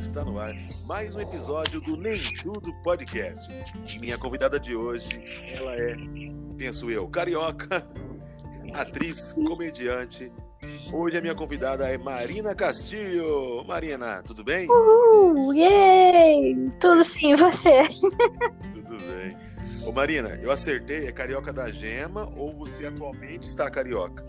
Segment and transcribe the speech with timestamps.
[0.00, 0.54] está no ar
[0.86, 3.46] mais um episódio do Nem Tudo Podcast.
[3.86, 5.06] E minha convidada de hoje,
[5.52, 5.94] ela é,
[6.56, 7.86] penso eu, carioca,
[8.72, 10.32] atriz, comediante.
[10.90, 13.62] Hoje a minha convidada é Marina Castilho.
[13.66, 14.66] Marina, tudo bem?
[14.70, 16.56] Uhul, yay!
[16.80, 17.82] Tudo sim, você?
[18.72, 19.36] Tudo bem.
[19.86, 24.24] Ô Marina, eu acertei, é carioca da gema ou você atualmente está carioca?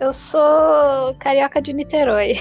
[0.00, 2.32] Eu sou carioca de Niterói.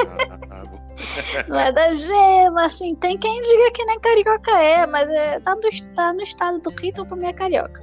[0.00, 0.77] Ah, ah, bom.
[1.48, 5.54] Não é da gema, assim, tem quem diga que nem carioca é, mas é, tá,
[5.54, 5.60] no,
[5.94, 7.80] tá no estado do Rio, então pra mim é carioca.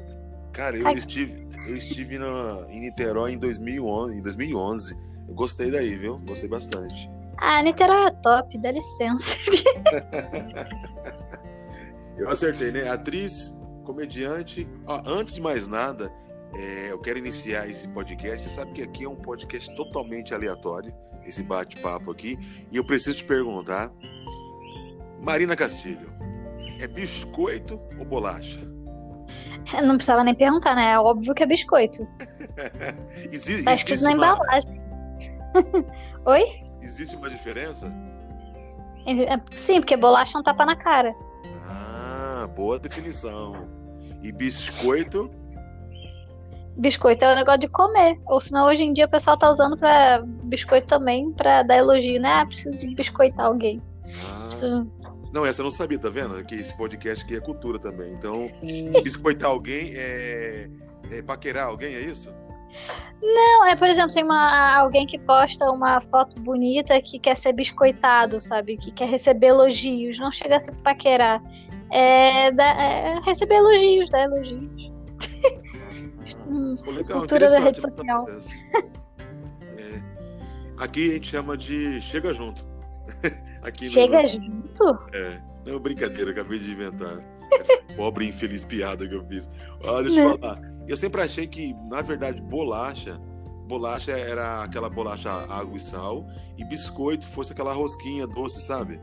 [0.52, 0.94] Cara, eu Ai.
[0.94, 4.98] estive, eu estive na- em Niterói em 2011, em 2011.
[5.28, 6.18] Eu gostei daí, viu?
[6.28, 7.10] Gostei bastante.
[7.38, 9.26] Ah, Niterói é top, dá licença.
[12.18, 12.90] Eu acertei, né?
[12.90, 14.68] Atriz, comediante.
[15.06, 16.10] Antes de mais nada,
[16.54, 18.44] é, eu quero iniciar esse podcast.
[18.48, 20.94] Você sabe que aqui é um podcast totalmente aleatório,
[21.26, 22.38] esse bate-papo aqui.
[22.72, 23.92] E eu preciso te perguntar,
[25.22, 26.14] Marina Castilho,
[26.80, 28.62] é biscoito ou bolacha?
[29.84, 30.92] Não precisava nem perguntar, né?
[30.92, 32.08] É óbvio que é biscoito.
[33.32, 34.82] Exi- Tá escrito existe, na embalagem.
[36.26, 36.44] Oi?
[36.82, 37.92] existe uma diferença?
[39.58, 41.14] Sim, porque bolacha é um tapa na cara.
[41.68, 43.68] Ah, boa definição.
[44.22, 45.32] E biscoito?
[46.78, 48.20] Biscoito é o negócio de comer.
[48.28, 52.20] Ou senão hoje em dia o pessoal tá usando pra biscoito também pra dar elogio,
[52.20, 52.42] né?
[52.42, 53.82] Ah, preciso de biscoitar alguém.
[54.24, 54.92] Ah, Preciso...
[55.34, 56.42] Não, essa eu não sabia, tá vendo?
[56.46, 58.14] Que esse podcast aqui é cultura também.
[58.14, 58.50] Então,
[59.04, 60.70] biscoitar alguém é,
[61.12, 62.30] é paquerar alguém, é isso?
[63.22, 67.52] Não, é, por exemplo, tem uma, alguém que posta uma foto bonita que quer ser
[67.54, 68.78] biscoitado, sabe?
[68.78, 70.20] Que quer receber elogios.
[70.20, 71.42] Não chega a se paquerar.
[71.92, 74.75] É, dar- é receber elogios, dar elogios.
[76.48, 78.26] Hum, Pô, legal, Cultura da rede social.
[79.78, 80.02] É,
[80.78, 82.66] aqui a gente chama de chega junto.
[83.62, 84.84] aqui no- Chega junto?
[85.14, 85.42] É.
[85.66, 87.20] Não, brincadeira, acabei de inventar.
[87.52, 89.50] Essa pobre infeliz piada que eu fiz.
[89.84, 90.38] Olha, deixa eu Né?
[90.40, 90.62] falar.
[90.88, 93.20] Eu sempre achei que, na verdade, bolacha.
[93.68, 96.28] Bolacha era aquela bolacha água e sal.
[96.58, 99.00] E biscoito fosse aquela rosquinha doce, sabe?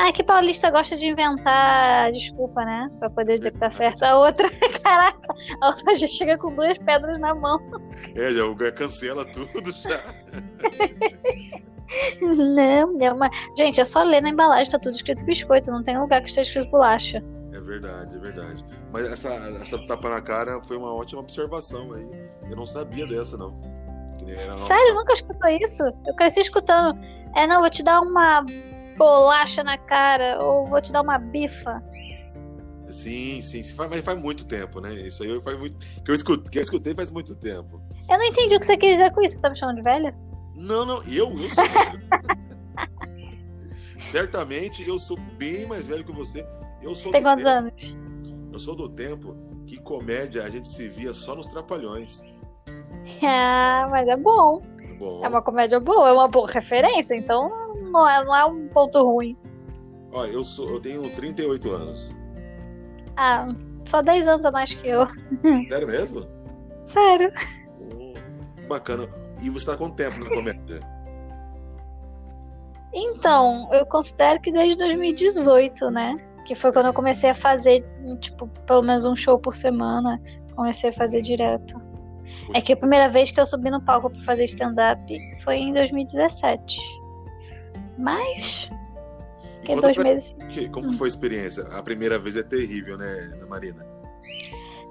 [0.00, 2.88] Ah, que paulista gosta de inventar desculpa, né?
[3.00, 4.04] Pra poder dizer que tá certo.
[4.04, 4.48] A outra,
[4.80, 7.58] caraca, a outra já chega com duas pedras na mão.
[8.14, 10.00] É, já cancela tudo já.
[12.22, 13.30] Não, não, mas...
[13.56, 16.48] Gente, é só ler na embalagem, tá tudo escrito biscoito, não tem lugar que esteja
[16.48, 17.20] escrito bolacha.
[17.52, 18.64] É verdade, é verdade.
[18.92, 22.08] Mas essa, essa tapa na cara foi uma ótima observação aí.
[22.48, 23.48] Eu não sabia dessa, não.
[23.48, 25.82] Uma- Sério, nunca escutou isso?
[26.06, 26.96] Eu cresci escutando.
[27.34, 28.44] É, não, vou te dar uma
[28.98, 31.82] bolacha na cara, ou vou te dar uma bifa.
[32.88, 34.92] Sim, sim, sim, faz, mas faz muito tempo, né?
[34.94, 35.76] Isso aí faz muito.
[36.02, 37.80] Que eu, escutei, que eu escutei faz muito tempo.
[38.10, 39.36] Eu não entendi o que você quis dizer com isso.
[39.36, 40.14] Você tá me chamando de velha?
[40.54, 41.64] Não, não, eu, eu sou.
[44.00, 46.46] Certamente eu sou bem mais velho que você.
[46.82, 47.96] Eu sou Tem quantos tempo, anos?
[48.52, 49.36] Eu sou do tempo
[49.66, 52.22] que comédia a gente se via só nos trapalhões.
[53.22, 54.62] Ah, mas é bom.
[54.98, 57.50] Bom, É uma comédia boa, é uma boa referência, então
[57.88, 59.34] não é, não é um ponto ruim.
[60.12, 62.14] ó, eu sou, eu tenho 38 anos.
[63.16, 63.48] Ah,
[63.84, 65.06] só 10 anos a mais que eu.
[65.68, 66.26] Sério mesmo?
[66.86, 67.32] Sério.
[67.80, 68.14] Hum,
[68.68, 69.08] bacana.
[69.42, 70.80] E você tá com tempo na comédia?
[72.92, 76.16] Então, eu considero que desde 2018, né?
[76.46, 77.84] Que foi quando eu comecei a fazer,
[78.20, 80.20] tipo, pelo menos um show por semana.
[80.56, 81.80] Comecei a fazer direto.
[82.54, 85.00] É que a primeira vez que eu subi no palco pra fazer stand-up
[85.44, 86.80] foi em 2017.
[87.98, 88.70] Mas,
[89.62, 90.36] que conta dois pra- meses.
[90.48, 91.64] que- como foi a experiência?
[91.76, 93.84] A primeira vez é terrível, né, Ana Marina?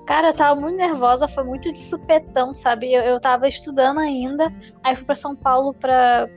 [0.06, 2.94] Cara, eu tava muito nervosa, foi muito de supetão, sabe?
[2.94, 4.54] Eu, eu tava estudando ainda,
[4.84, 6.30] aí fui pra São Paulo pra,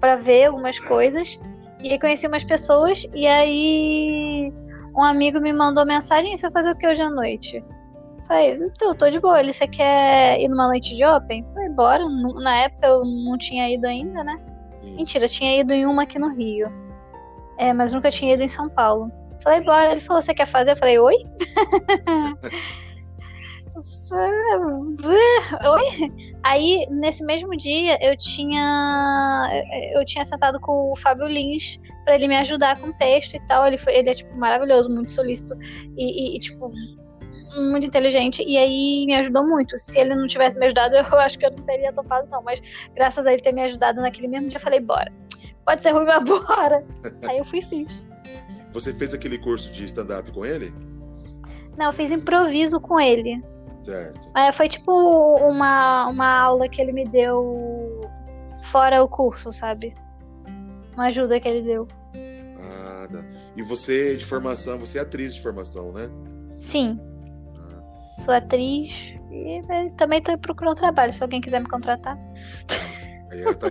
[0.00, 1.38] pra ver algumas coisas,
[1.82, 4.52] e aí conheci umas pessoas, e aí
[4.94, 7.64] um amigo me mandou mensagem, "E você vai fazer o que hoje à noite?
[8.28, 11.46] Falei, tô, tô de boa, ele, você quer ir numa noite de open?
[11.54, 12.04] Falei, bora,
[12.42, 14.36] na época eu não tinha ido ainda, né?
[14.94, 16.66] Mentira, tinha ido em uma aqui no Rio.
[17.58, 19.10] É, mas nunca tinha ido em São Paulo.
[19.42, 19.92] Falei, bora.
[19.92, 20.72] Ele falou, você quer fazer?
[20.72, 21.16] Eu falei, oi?
[25.64, 26.12] oi?
[26.42, 29.50] Aí, nesse mesmo dia, eu tinha
[29.94, 33.40] eu tinha sentado com o Fábio Lins pra ele me ajudar com o texto e
[33.46, 33.66] tal.
[33.66, 35.54] Ele, foi, ele é, tipo, maravilhoso, muito solícito
[35.96, 36.70] e, e, tipo,
[37.56, 38.42] muito inteligente.
[38.46, 39.78] E aí, me ajudou muito.
[39.78, 42.42] Se ele não tivesse me ajudado, eu acho que eu não teria topado, não.
[42.42, 42.60] Mas
[42.94, 45.12] graças a ele ter me ajudado naquele mesmo dia, eu falei, bora.
[45.64, 46.84] Pode ser ruim, mas bora.
[47.28, 48.02] Aí eu fui e fiz.
[48.72, 50.72] Você fez aquele curso de stand-up com ele?
[51.76, 53.42] Não, eu fiz improviso com ele.
[53.82, 54.30] Certo.
[54.34, 54.92] Mas foi tipo
[55.40, 58.00] uma, uma aula que ele me deu
[58.70, 59.94] fora o curso, sabe?
[60.94, 61.88] Uma ajuda que ele deu.
[62.58, 63.24] Ah, tá.
[63.56, 66.10] E você de formação, você é atriz de formação, né?
[66.58, 66.98] Sim.
[68.24, 69.60] Sou atriz e
[69.96, 72.18] também estou procurando trabalho, se alguém quiser me contratar.
[73.30, 73.70] Aí tá,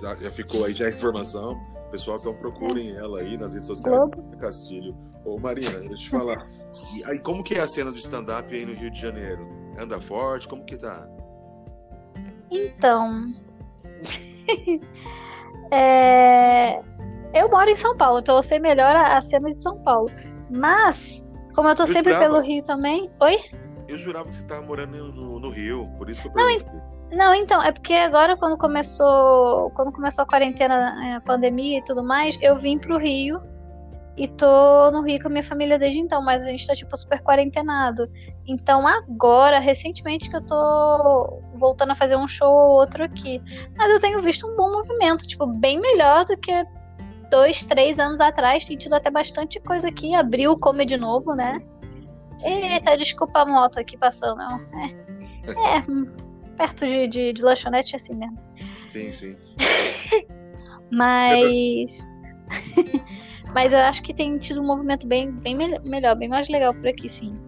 [0.00, 1.58] já, já, ficou aí já a informação.
[1.90, 3.96] Pessoal, então procurem ela aí nas redes sociais.
[3.96, 4.36] Globo.
[4.38, 4.96] Castilho.
[5.24, 6.46] Ô Marina, deixa eu te falar.
[6.94, 9.48] E aí, como que é a cena do stand-up aí no Rio de Janeiro?
[9.78, 10.46] Anda forte?
[10.46, 11.08] Como que tá?
[12.50, 13.32] Então.
[15.70, 16.80] é...
[17.32, 20.08] Eu moro em São Paulo, então eu sei melhor a, cena de São Paulo.
[20.50, 22.34] Mas, como eu tô sempre jurava...
[22.34, 23.10] pelo Rio também.
[23.20, 23.38] Oi?
[23.88, 26.66] Eu jurava que você tava morando no, no Rio, por isso que eu perguntei.
[26.66, 29.70] Não, não, então, é porque agora quando começou.
[29.70, 33.40] Quando começou a quarentena, é, a pandemia e tudo mais, eu vim pro Rio
[34.16, 36.96] e tô no Rio com a minha família desde então, mas a gente tá, tipo,
[36.96, 38.08] super quarentenado.
[38.46, 43.40] Então agora, recentemente, que eu tô voltando a fazer um show ou outro aqui.
[43.76, 46.64] Mas eu tenho visto um bom movimento, tipo, bem melhor do que
[47.30, 48.64] dois, três anos atrás.
[48.64, 50.14] Tem tido até bastante coisa aqui.
[50.14, 51.60] Abriu o Come de novo, né?
[52.44, 54.40] Eita, desculpa a moto aqui passando.
[54.42, 55.84] É, é
[56.56, 58.38] perto de, de, de lanchonete é assim mesmo.
[58.88, 59.36] Sim, sim.
[60.90, 62.06] Mas.
[63.52, 66.88] Mas eu acho que tem tido um movimento bem, bem melhor, bem mais legal por
[66.88, 67.38] aqui, sim.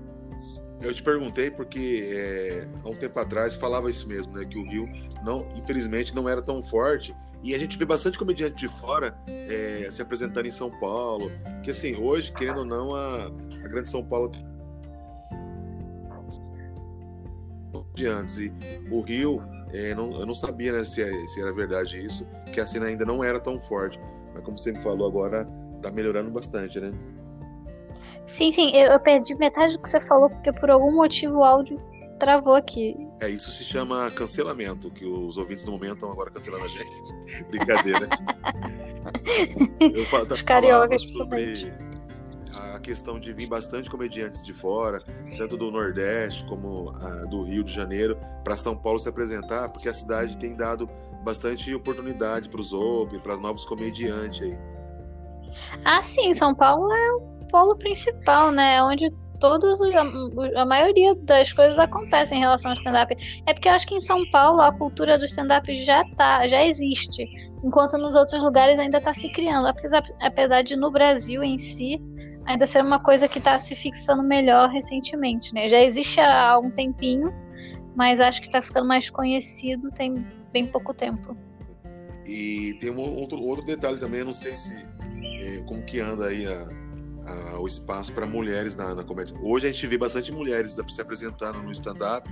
[0.80, 4.44] Eu te perguntei porque é, há um tempo atrás falava isso mesmo, né?
[4.44, 4.86] Que o Rio,
[5.24, 7.14] não, infelizmente, não era tão forte.
[7.42, 11.30] E a gente vê bastante comediante de fora é, se apresentando em São Paulo.
[11.62, 14.30] Que assim, hoje, querendo ou não, a, a Grande São Paulo
[17.96, 18.36] de antes.
[18.36, 18.52] E
[18.90, 22.60] o Rio, é, não, eu não sabia né, se, é, se, era verdade isso, que
[22.60, 23.98] a cena ainda não era tão forte.
[24.34, 25.48] Mas como você me falou agora,
[25.82, 26.92] tá melhorando bastante, né?
[28.26, 31.44] Sim, sim, eu, eu perdi metade do que você falou, porque por algum motivo o
[31.44, 31.80] áudio
[32.18, 32.96] travou aqui.
[33.20, 37.44] É, isso se chama cancelamento, que os ouvintes no momento estão agora cancelando a gente.
[37.50, 38.08] Brincadeira.
[39.80, 41.54] eu cariocas sobre a
[42.86, 45.02] questão de vir bastante comediantes de fora,
[45.36, 49.88] tanto do Nordeste como a, do Rio de Janeiro, para São Paulo se apresentar, porque
[49.88, 50.88] a cidade tem dado
[51.24, 54.56] bastante oportunidade para os open, para novos comediantes aí.
[55.84, 58.80] Ah, sim, São Paulo é o polo principal, né?
[58.80, 59.12] Onde
[59.48, 63.14] todos a, a maioria das coisas acontecem em relação ao stand-up.
[63.46, 66.64] É porque eu acho que em São Paulo a cultura do stand-up já tá, já
[66.64, 67.24] existe,
[67.62, 69.66] enquanto nos outros lugares ainda está se criando.
[69.66, 72.00] Apesar, apesar de no Brasil em si
[72.44, 75.68] ainda ser uma coisa que está se fixando melhor recentemente, né?
[75.68, 77.32] Já existe há um tempinho,
[77.94, 81.36] mas acho que está ficando mais conhecido tem bem pouco tempo.
[82.24, 84.86] E tem um outro, outro detalhe também, eu não sei se
[85.40, 86.85] é, como que anda aí a,
[87.58, 89.36] o espaço para mulheres na, na, comédia.
[89.42, 92.28] Hoje a gente vê bastante mulheres se apresentando no stand-up,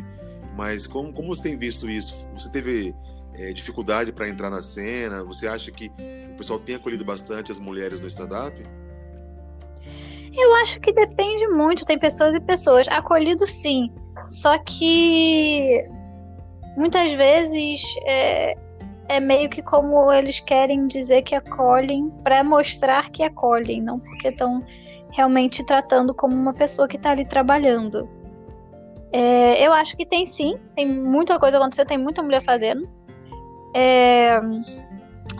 [0.56, 2.26] mas como, como você tem visto isso?
[2.34, 2.94] Você teve
[3.34, 5.24] é, dificuldade para entrar na cena?
[5.24, 5.90] Você acha que
[6.32, 8.54] o pessoal tem acolhido bastante as mulheres no stand-up?
[10.36, 12.88] Eu acho que depende muito, tem pessoas e pessoas.
[12.88, 13.90] Acolhido sim,
[14.26, 15.86] só que
[16.76, 18.54] muitas vezes é,
[19.08, 24.28] é meio que como eles querem dizer que acolhem para mostrar que acolhem, não porque
[24.28, 24.64] estão
[25.14, 28.08] realmente tratando como uma pessoa que está ali trabalhando.
[29.12, 32.88] É, eu acho que tem sim, tem muita coisa acontecendo, tem muita mulher fazendo.
[33.72, 34.40] É,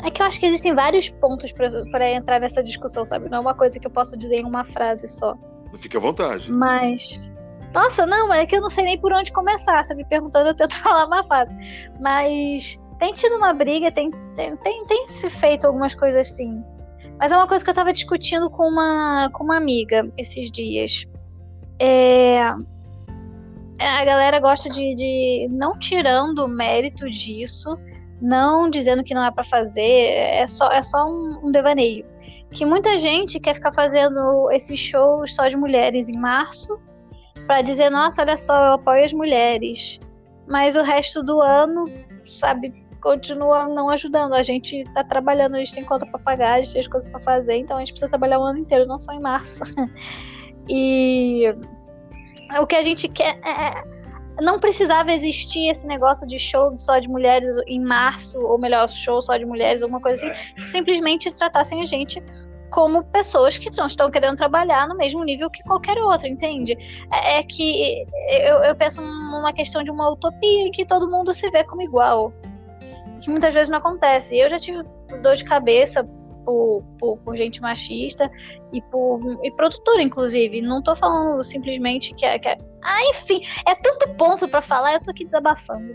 [0.04, 3.28] é que eu acho que existem vários pontos para entrar nessa discussão, sabe?
[3.28, 5.36] Não é uma coisa que eu posso dizer em uma frase só.
[5.76, 6.50] Fique à vontade.
[6.52, 7.32] Mas.
[7.74, 9.84] Nossa, não, é que eu não sei nem por onde começar.
[9.84, 11.56] Você me perguntando, eu tento falar uma frase.
[12.00, 16.64] Mas tem tido uma briga, tem, tem, tem, tem se feito algumas coisas assim.
[17.24, 21.06] Mas é uma coisa que eu tava discutindo com uma, com uma amiga esses dias.
[21.80, 27.78] É, a galera gosta de, de não tirando o mérito disso,
[28.20, 32.04] não dizendo que não é para fazer, é só, é só um, um, devaneio.
[32.50, 36.78] Que muita gente quer ficar fazendo esses shows só de mulheres em março,
[37.46, 39.98] para dizer, nossa, olha só, eu apoio as mulheres.
[40.46, 41.90] Mas o resto do ano,
[42.26, 44.32] sabe, continua não ajudando.
[44.32, 47.08] A gente tá trabalhando, a gente tem conta para pagar, a gente tem as coisas
[47.10, 49.62] para fazer, então a gente precisa trabalhar o ano inteiro, não só em março.
[50.66, 51.54] e
[52.58, 53.94] o que a gente quer é, é
[54.40, 59.20] não precisava existir esse negócio de show só de mulheres em março, ou melhor, show
[59.20, 60.34] só de mulheres, alguma coisa assim.
[60.56, 62.20] Simplesmente tratassem a gente
[62.70, 66.72] como pessoas que não estão querendo trabalhar no mesmo nível que qualquer outro, entende?
[67.12, 71.32] É, é que eu, eu penso numa questão de uma utopia em que todo mundo
[71.32, 72.32] se vê como igual
[73.24, 74.36] que muitas vezes não acontece.
[74.38, 74.82] Eu já tive
[75.22, 76.04] dor de cabeça
[76.44, 78.30] por, por, por gente machista
[78.70, 80.60] e por e produtora, inclusive.
[80.60, 82.48] Não estou falando simplesmente que, que
[82.82, 85.94] Ah, enfim, é tanto ponto para falar, eu tô aqui desabafando.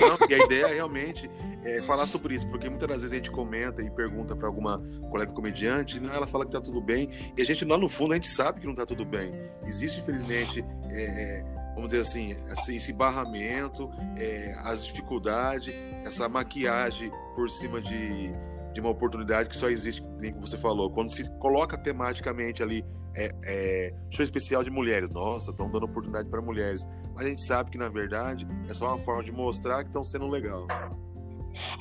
[0.00, 1.30] Não, e a ideia é realmente
[1.62, 4.82] é falar sobre isso, porque muitas das vezes a gente comenta e pergunta para alguma
[5.10, 8.12] colega comediante, né, ela fala que tá tudo bem, e a gente lá no fundo
[8.12, 9.32] a gente sabe que não tá tudo bem.
[9.64, 12.36] Existe, infelizmente, é, vamos dizer assim,
[12.68, 15.74] esse barramento, é, as dificuldades,
[16.04, 18.32] essa maquiagem por cima de,
[18.72, 23.30] de uma oportunidade que só existe, como você falou, quando se coloca tematicamente ali é,
[23.44, 25.10] é, show especial de mulheres.
[25.10, 26.86] Nossa, estão dando oportunidade para mulheres.
[27.14, 30.04] Mas a gente sabe que, na verdade, é só uma forma de mostrar que estão
[30.04, 30.66] sendo legal.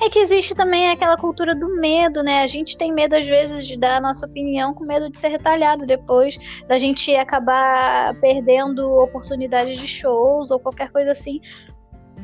[0.01, 2.41] É que existe também aquela cultura do medo, né?
[2.41, 5.29] A gente tem medo, às vezes, de dar a nossa opinião com medo de ser
[5.29, 6.37] retalhado depois,
[6.67, 11.39] da gente acabar perdendo oportunidades de shows ou qualquer coisa assim,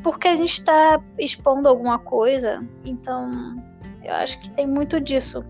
[0.02, 2.66] porque a gente está expondo alguma coisa.
[2.84, 3.56] Então,
[4.04, 5.44] eu acho que tem muito disso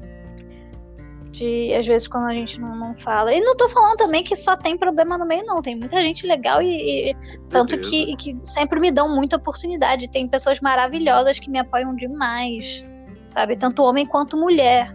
[1.31, 3.33] de, às vezes, quando a gente não, não fala.
[3.33, 5.63] E não tô falando também que só tem problema no meio, não.
[5.63, 7.11] Tem muita gente legal e.
[7.11, 7.17] e
[7.49, 10.11] tanto que, que sempre me dão muita oportunidade.
[10.11, 12.85] Tem pessoas maravilhosas que me apoiam demais,
[13.27, 13.57] sabe?
[13.57, 14.95] Tanto homem quanto mulher.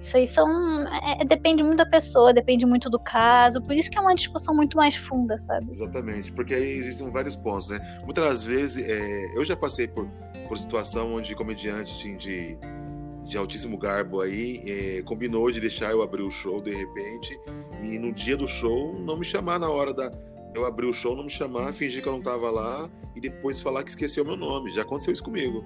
[0.00, 0.48] Isso aí são.
[0.88, 3.62] É, é, depende muito da pessoa, depende muito do caso.
[3.62, 5.70] Por isso que é uma discussão muito mais funda, sabe?
[5.70, 7.80] Exatamente, porque aí existem vários pontos, né?
[8.04, 10.06] Muitas das vezes, é, eu já passei por,
[10.46, 12.58] por situação onde comediante tinha de
[13.24, 17.38] de altíssimo garbo aí, é, combinou de deixar eu abrir o show de repente
[17.82, 20.10] e no dia do show não me chamar na hora da
[20.54, 23.60] eu abrir o show, não me chamar, fingir que eu não tava lá e depois
[23.60, 24.72] falar que esqueceu meu nome.
[24.72, 25.64] Já aconteceu isso comigo.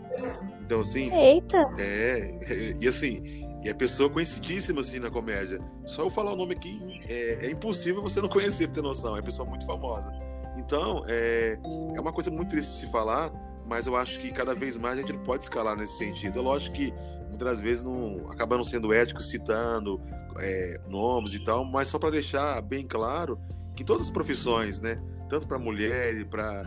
[0.62, 1.12] Então, assim.
[1.12, 1.58] Eita!
[1.78, 5.60] É, e assim, e a pessoa conhecidíssima assim na comédia.
[5.84, 9.16] Só eu falar o nome aqui é, é impossível você não conhecer, pra ter noção.
[9.16, 10.10] É pessoa muito famosa.
[10.56, 11.58] Então, é,
[11.94, 13.30] é uma coisa muito triste de se falar,
[13.66, 16.38] mas eu acho que cada vez mais a gente não pode escalar nesse sentido.
[16.38, 16.92] É lógico que
[17.38, 20.00] muitas vezes não acabam não sendo éticos citando
[20.38, 23.38] é, nomes e tal, mas só para deixar bem claro
[23.76, 26.62] que todas as profissões, né, tanto para mulher, para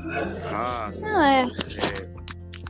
[0.49, 1.41] raça, é.
[1.43, 2.21] É,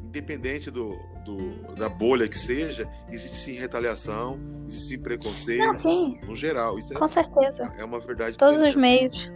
[0.03, 6.19] independente do, do, da bolha que seja, existe sim retaliação, existe sim preconceito, não, sim.
[6.23, 6.79] no geral.
[6.79, 7.71] Isso é Com certeza.
[7.77, 8.37] É uma verdade.
[8.37, 9.29] Todos os meios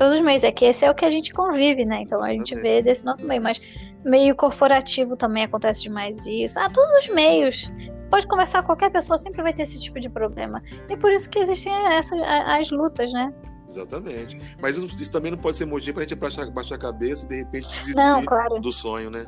[0.00, 0.42] todos os meios.
[0.42, 2.02] É que esse é o que a gente convive, né?
[2.02, 3.42] Então a gente vê desse nosso meio.
[3.42, 3.60] Mas
[4.04, 6.58] meio corporativo também acontece demais isso.
[6.58, 7.70] Ah, todos os meios.
[7.96, 10.62] Você pode conversar com qualquer pessoa, sempre vai ter esse tipo de problema.
[10.88, 13.32] E por isso que existem essas, as lutas, né?
[13.68, 14.36] Exatamente.
[14.60, 17.36] Mas isso também não pode ser motivo pra gente baixar, baixar a cabeça e de
[17.36, 18.58] repente desistir não, claro.
[18.58, 19.24] do sonho, né?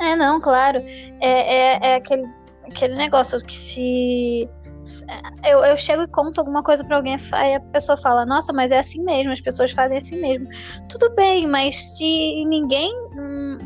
[0.00, 0.78] É, não, claro.
[1.20, 2.26] É, é, é aquele,
[2.66, 4.48] aquele negócio que se
[5.44, 8.70] eu, eu chego e conto alguma coisa para alguém, aí a pessoa fala, nossa, mas
[8.70, 10.46] é assim mesmo, as pessoas fazem assim mesmo.
[10.88, 13.58] Tudo bem, mas se ninguém hum,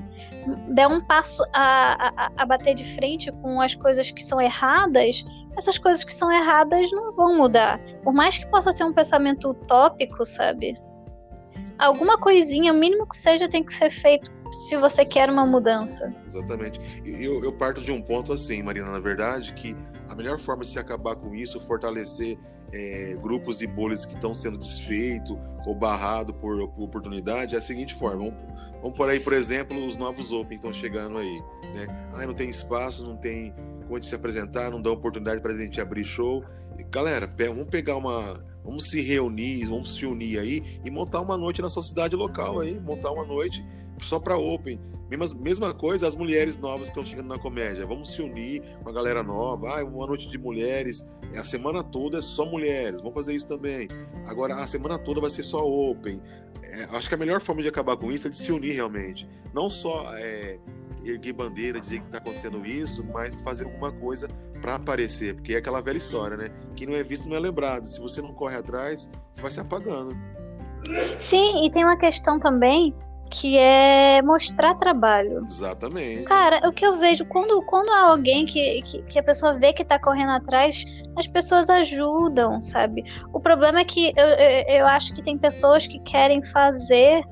[0.68, 5.24] der um passo a, a, a bater de frente com as coisas que são erradas,
[5.56, 7.80] essas coisas que são erradas não vão mudar.
[8.02, 10.80] Por mais que possa ser um pensamento utópico, sabe?
[11.78, 16.12] Alguma coisinha, o mínimo que seja, tem que ser feito se você quer uma mudança.
[16.24, 16.80] Exatamente.
[17.04, 19.76] Eu, eu parto de um ponto assim, Marina, na verdade, que
[20.08, 22.38] a melhor forma de se acabar com isso, fortalecer
[22.72, 27.62] é, grupos e bolhas que estão sendo desfeitos ou barrados por, por, oportunidade é a
[27.62, 28.24] seguinte forma.
[28.24, 28.34] Vamos,
[28.82, 31.42] vamos por aí, por exemplo, os novos Open estão chegando aí.
[31.74, 31.86] Né?
[32.14, 33.54] Ah, não tem espaço, não tem
[33.90, 36.44] gente se apresentar, não dá oportunidade para a gente abrir show.
[36.90, 41.62] Galera, vamos pegar uma Vamos se reunir, vamos se unir aí e montar uma noite
[41.62, 43.64] na sua cidade local aí, montar uma noite
[43.98, 44.78] só para Open.
[45.08, 47.86] Mesma, mesma coisa as mulheres novas que estão chegando na comédia.
[47.86, 49.78] Vamos se unir com a galera nova.
[49.78, 51.08] Ah, uma noite de mulheres.
[51.36, 53.00] A semana toda é só mulheres.
[53.00, 53.88] Vamos fazer isso também.
[54.26, 56.20] Agora, a semana toda vai ser só Open.
[56.62, 59.28] É, acho que a melhor forma de acabar com isso é de se unir realmente.
[59.54, 60.58] Não só é,
[61.04, 64.28] erguer bandeira, dizer que está acontecendo isso, mas fazer alguma coisa
[64.60, 66.50] para aparecer, porque é aquela velha história, né?
[66.74, 67.86] Quem não é visto não é lembrado.
[67.86, 70.16] Se você não corre atrás, você vai se apagando.
[71.18, 72.94] Sim, e tem uma questão também
[73.28, 75.44] que é mostrar trabalho.
[75.46, 76.24] Exatamente.
[76.24, 79.72] Cara, o que eu vejo, quando, quando há alguém que, que, que, a pessoa vê
[79.72, 80.84] que tá correndo atrás,
[81.16, 83.04] as pessoas ajudam, sabe?
[83.32, 87.22] O problema é que eu, eu, eu acho que tem pessoas que querem fazer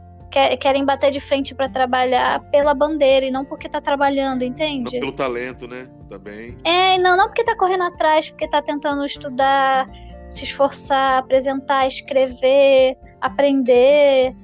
[0.61, 4.95] querem bater de frente para trabalhar pela bandeira e não porque tá trabalhando, entende?
[4.95, 5.89] Não pelo talento, né?
[6.11, 6.59] Também.
[6.63, 9.89] É, não, não porque tá correndo atrás, porque tá tentando estudar,
[10.29, 14.35] se esforçar, apresentar, escrever, aprender.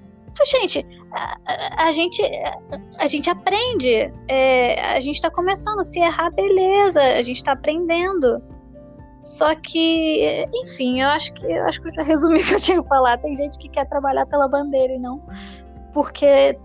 [0.47, 2.23] gente, a, a, a, gente
[2.99, 4.12] a gente aprende.
[4.28, 5.83] É, a gente tá começando.
[5.85, 8.42] Se errar, beleza, a gente tá aprendendo.
[9.25, 12.61] Só que, enfim, eu acho que eu acho que eu já resumi o que eu
[12.61, 13.19] tinha que falar.
[13.19, 15.23] Tem gente que quer trabalhar pela bandeira e não
[15.92, 16.59] porque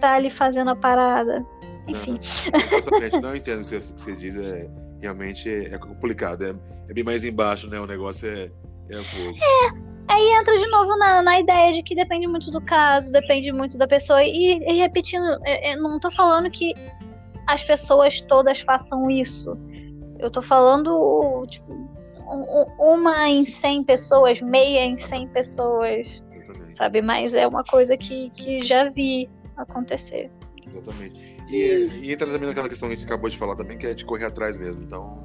[0.00, 1.44] tá ali fazendo a parada.
[1.86, 2.18] Enfim.
[3.12, 4.68] Não, não entendo o que você diz, é,
[5.00, 6.44] realmente é, é complicado.
[6.44, 6.54] É,
[6.88, 7.78] é, bem mais embaixo, né?
[7.78, 8.50] O negócio é,
[8.90, 9.36] é fogo.
[9.38, 9.93] É.
[10.08, 13.78] Aí entra de novo na, na ideia de que depende muito do caso, depende muito
[13.78, 14.22] da pessoa.
[14.22, 16.74] E, e repetindo, eu, é, é, não tô falando que
[17.46, 19.56] as pessoas todas façam isso.
[20.18, 21.72] Eu tô falando, tipo,
[22.78, 26.22] uma em 100 pessoas, meia em 100 pessoas,
[26.72, 27.02] sabe?
[27.02, 30.30] Mas é uma coisa que, que já vi acontecer.
[30.66, 31.34] Exatamente.
[31.48, 33.94] E, e entra também naquela questão que a gente acabou de falar também, que é
[33.94, 34.82] de correr atrás mesmo.
[34.82, 35.22] Então,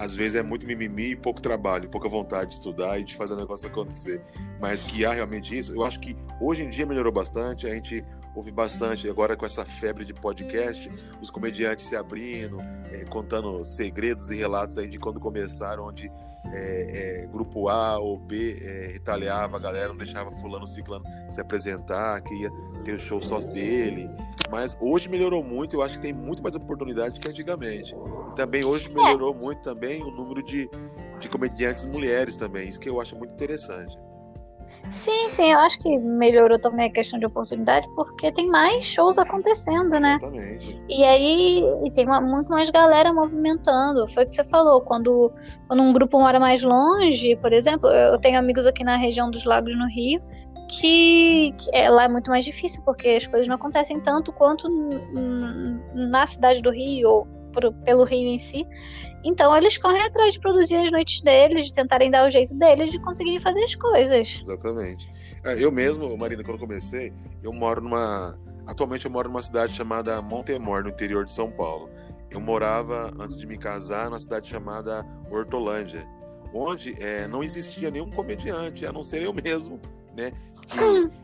[0.00, 3.34] às vezes é muito mimimi e pouco trabalho, pouca vontade de estudar e de fazer
[3.34, 4.24] o negócio acontecer.
[4.58, 8.02] Mas que há realmente isso, eu acho que hoje em dia melhorou bastante, a gente
[8.34, 10.88] ouve bastante agora com essa febre de podcast,
[11.20, 12.58] os comediantes se abrindo,
[12.90, 16.10] é, contando segredos e relatos aí de quando começaram, onde
[16.46, 21.42] é, é, grupo A ou B é, retaliava a galera, não deixava fulano ciclano se
[21.42, 22.50] apresentar, que ia
[22.84, 24.08] ter o show só dele.
[24.50, 27.94] Mas hoje melhorou muito, eu acho que tem muito mais oportunidade que antigamente.
[27.94, 28.92] E também hoje é.
[28.92, 30.68] melhorou muito também o número de,
[31.20, 33.96] de comediantes mulheres também, isso que eu acho muito interessante.
[34.88, 39.18] Sim, sim, eu acho que melhorou também a questão de oportunidade porque tem mais shows
[39.18, 40.18] acontecendo, né?
[40.20, 40.82] Exatamente.
[40.88, 44.08] E aí e tem uma, muito mais galera movimentando.
[44.08, 45.32] Foi o que você falou, quando,
[45.68, 49.44] quando um grupo mora mais longe, por exemplo, eu tenho amigos aqui na região dos
[49.44, 50.20] lagos no Rio,
[50.70, 54.68] que, que é, lá é muito mais difícil, porque as coisas não acontecem tanto quanto
[55.92, 57.28] na cidade do Rio ou
[57.84, 58.64] pelo Rio em si.
[59.24, 62.90] Então eles correm atrás de produzir as noites deles, de tentarem dar o jeito deles
[62.90, 64.38] de conseguirem fazer as coisas.
[64.40, 65.10] Exatamente.
[65.44, 67.12] É, eu mesmo, Marina, quando comecei,
[67.42, 68.38] eu moro numa.
[68.66, 71.90] Atualmente eu moro numa cidade chamada Montemor, no interior de São Paulo.
[72.30, 76.06] Eu morava, antes de me casar, numa cidade chamada Hortolândia,
[76.54, 79.80] onde é, não existia nenhum comediante, a não ser eu mesmo,
[80.16, 80.32] né?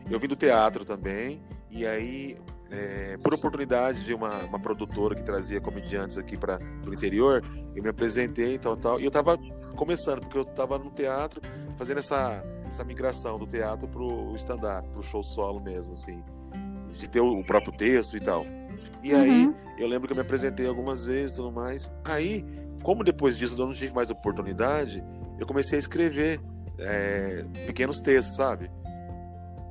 [0.09, 2.37] E eu vim do teatro também, e aí
[2.71, 7.43] é, por oportunidade de uma, uma, produtora que trazia comediantes aqui para o interior,
[7.75, 8.99] eu me apresentei e tal, tal.
[8.99, 9.37] E eu estava
[9.75, 11.41] começando, porque eu estava no teatro,
[11.77, 16.23] fazendo essa, essa migração do teatro para o stand-up, para o show solo mesmo, assim,
[16.97, 18.45] de ter o próprio texto e tal.
[19.03, 19.21] E uhum.
[19.21, 21.91] aí, eu lembro que eu me apresentei algumas vezes e tudo mais.
[22.03, 22.45] Aí,
[22.83, 25.03] como depois disso eu não tive mais oportunidade,
[25.39, 26.41] eu comecei a escrever
[26.79, 28.69] é, pequenos textos, sabe?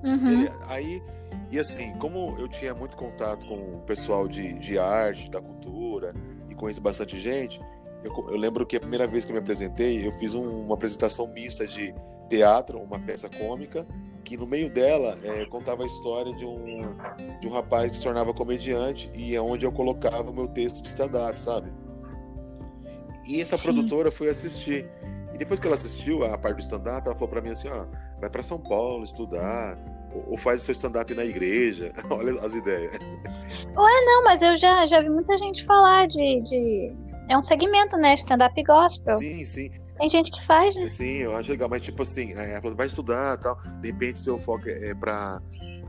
[0.07, 0.29] Uhum.
[0.29, 1.03] Ele, aí
[1.51, 6.15] e assim, como eu tinha muito contato com o pessoal de, de arte, da cultura,
[6.51, 7.61] e conheço bastante gente,
[8.03, 10.75] eu, eu lembro que a primeira vez que eu me apresentei, eu fiz um, uma
[10.75, 11.95] apresentação mista de
[12.29, 13.87] teatro, uma peça cômica,
[14.25, 16.97] que no meio dela é, contava a história de um,
[17.41, 20.83] de um rapaz que se tornava comediante e é onde eu colocava o meu texto
[20.83, 21.73] de stand-up, sabe?
[23.25, 23.65] E essa Sim.
[23.65, 24.89] produtora foi assistir.
[25.33, 27.87] E depois que ela assistiu a parte do stand-up, ela falou para mim assim: ó,
[28.21, 29.79] vai para São Paulo estudar,
[30.27, 31.93] ou faz o seu stand-up na igreja.
[32.11, 32.93] Olha as ideias.
[33.77, 36.41] Ué, não, mas eu já, já vi muita gente falar de.
[36.43, 36.93] de...
[37.29, 38.15] É um segmento, né?
[38.15, 39.17] Stand-up gospel.
[39.17, 39.71] Sim, sim.
[39.99, 40.89] Tem gente que faz, né?
[40.89, 43.59] Sim, eu acho legal, mas tipo assim, é, vai estudar tal.
[43.81, 45.41] De repente, seu foco é pra,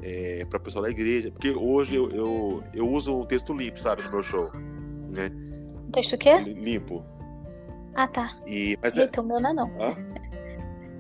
[0.01, 1.29] é, pra pessoal da igreja.
[1.29, 4.49] Porque hoje eu, eu, eu uso um texto limpo, sabe, no meu show.
[4.53, 5.29] Né?
[5.87, 6.37] Um texto o quê?
[6.39, 7.03] Limpo.
[7.95, 8.37] Ah, tá.
[8.45, 9.23] E, mas Eita, é...
[9.23, 9.71] o meu não é não.
[9.81, 9.95] Ah?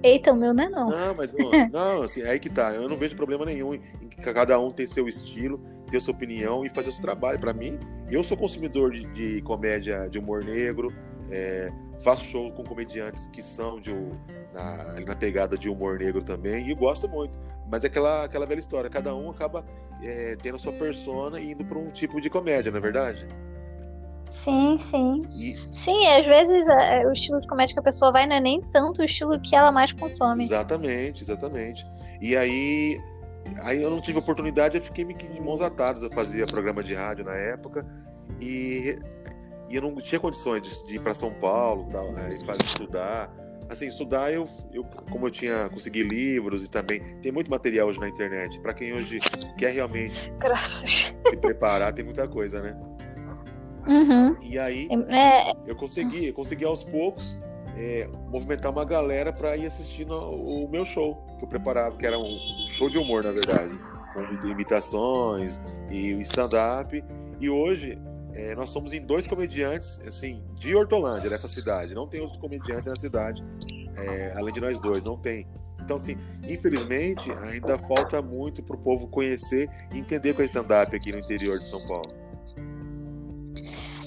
[0.03, 0.89] Eita, o meu não é não.
[0.89, 2.73] Não, mas não, não, assim, é aí que tá.
[2.73, 3.79] Eu não vejo problema nenhum em
[4.09, 7.39] que cada um tem seu estilo, ter sua opinião e fazer o seu trabalho.
[7.39, 7.79] Para mim,
[8.09, 10.93] eu sou consumidor de, de comédia de humor negro,
[11.31, 13.91] é, faço show com comediantes que são de,
[14.53, 17.37] na, na, pegada de humor negro também e gosto muito.
[17.69, 19.65] Mas é aquela, aquela velha história, cada um acaba
[20.01, 23.27] é, tendo a sua persona e indo para um tipo de comédia, não é verdade?
[24.31, 25.21] Sim, sim.
[25.33, 25.55] E...
[25.73, 28.61] Sim, às vezes é, o estilo de comédia que a pessoa vai não é nem
[28.71, 30.43] tanto o estilo que ela mais consome.
[30.43, 31.85] Exatamente, exatamente.
[32.21, 32.99] E aí,
[33.61, 36.01] aí eu não tive oportunidade, eu fiquei de mãos atadas.
[36.01, 37.85] Eu fazia programa de rádio na época
[38.39, 38.97] e,
[39.69, 43.33] e eu não tinha condições de, de ir para São Paulo tal, né, e estudar.
[43.69, 47.99] Assim, estudar, eu, eu, como eu tinha conseguido livros e também tem muito material hoje
[47.99, 48.57] na internet.
[48.61, 49.19] Para quem hoje
[49.57, 51.13] quer realmente Graças.
[51.29, 52.77] se preparar, tem muita coisa, né?
[53.87, 54.35] Uhum.
[54.41, 55.53] E aí é...
[55.65, 57.37] eu consegui, eu consegui aos poucos
[57.77, 62.17] é, movimentar uma galera para ir assistindo o meu show que eu preparava, que era
[62.17, 62.37] um
[62.69, 63.79] show de humor, na verdade,
[64.13, 67.03] com imitações e stand-up.
[67.39, 67.99] E hoje
[68.33, 71.93] é, nós somos em dois comediantes, assim, de Hortolândia, nessa cidade.
[71.93, 73.43] Não tem outro comediante na cidade,
[73.95, 75.47] é, além de nós dois, não tem.
[75.79, 80.93] Então, assim, infelizmente, ainda falta muito para o povo conhecer e entender com é stand-up
[80.95, 82.26] aqui no interior de São Paulo.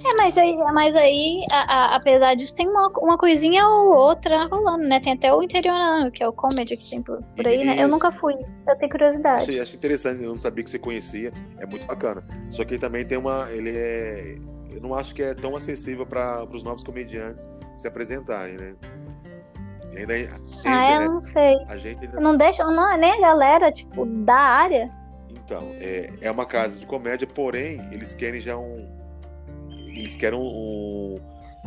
[0.04, 1.58] É, mas aí, mas aí a,
[1.92, 4.98] a, apesar disso, tem uma, uma coisinha ou outra rolando, né?
[5.00, 7.76] Tem até o interiorano, que é o comedy que tem por, por aí, né?
[7.82, 9.42] Eu nunca fui, eu tenho curiosidade.
[9.42, 12.24] Achei, achei interessante, eu não sabia que você conhecia, é muito bacana.
[12.48, 13.50] Só que ele também tem uma.
[13.50, 14.36] Ele é.
[14.70, 18.74] Eu não acho que é tão acessível para os novos comediantes se apresentarem, né?
[19.92, 20.32] E ainda, a gente,
[20.64, 21.56] ah, eu né, não sei.
[21.68, 24.90] a gente ainda- Não deixa, não, nem a galera, tipo, da área.
[25.28, 28.99] Então, é, é uma casa de comédia, porém, eles querem já um.
[29.98, 31.16] Eles querem um.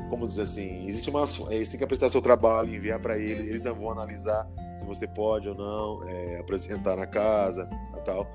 [0.10, 0.88] como dizer assim?
[0.88, 1.24] Existe uma.
[1.50, 5.48] Eles têm que apresentar seu trabalho, enviar para eles, eles vão analisar se você pode
[5.50, 8.28] ou não é, apresentar na casa e tal.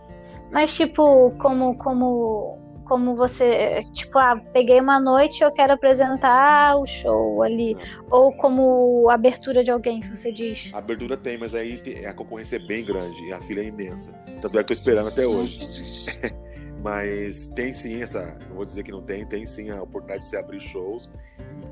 [0.51, 6.77] Mas, tipo, como, como, como você, tipo, ah, peguei uma noite e eu quero apresentar
[6.79, 7.77] o show ali.
[8.11, 10.71] Ou como abertura de alguém, que você diz.
[10.73, 14.13] A abertura tem, mas aí tem- a concorrência é bem grande a fila é imensa.
[14.41, 15.61] Tanto é que eu tô esperando até hoje.
[16.83, 20.27] Mas tem sim essa, não vou dizer que não tem, tem sim a oportunidade de
[20.31, 21.11] se abrir shows,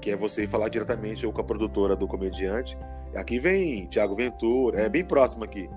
[0.01, 2.77] que é você falar diretamente ou com a produtora do comediante.
[3.15, 5.71] Aqui vem Thiago Ventura, é bem próximo aqui.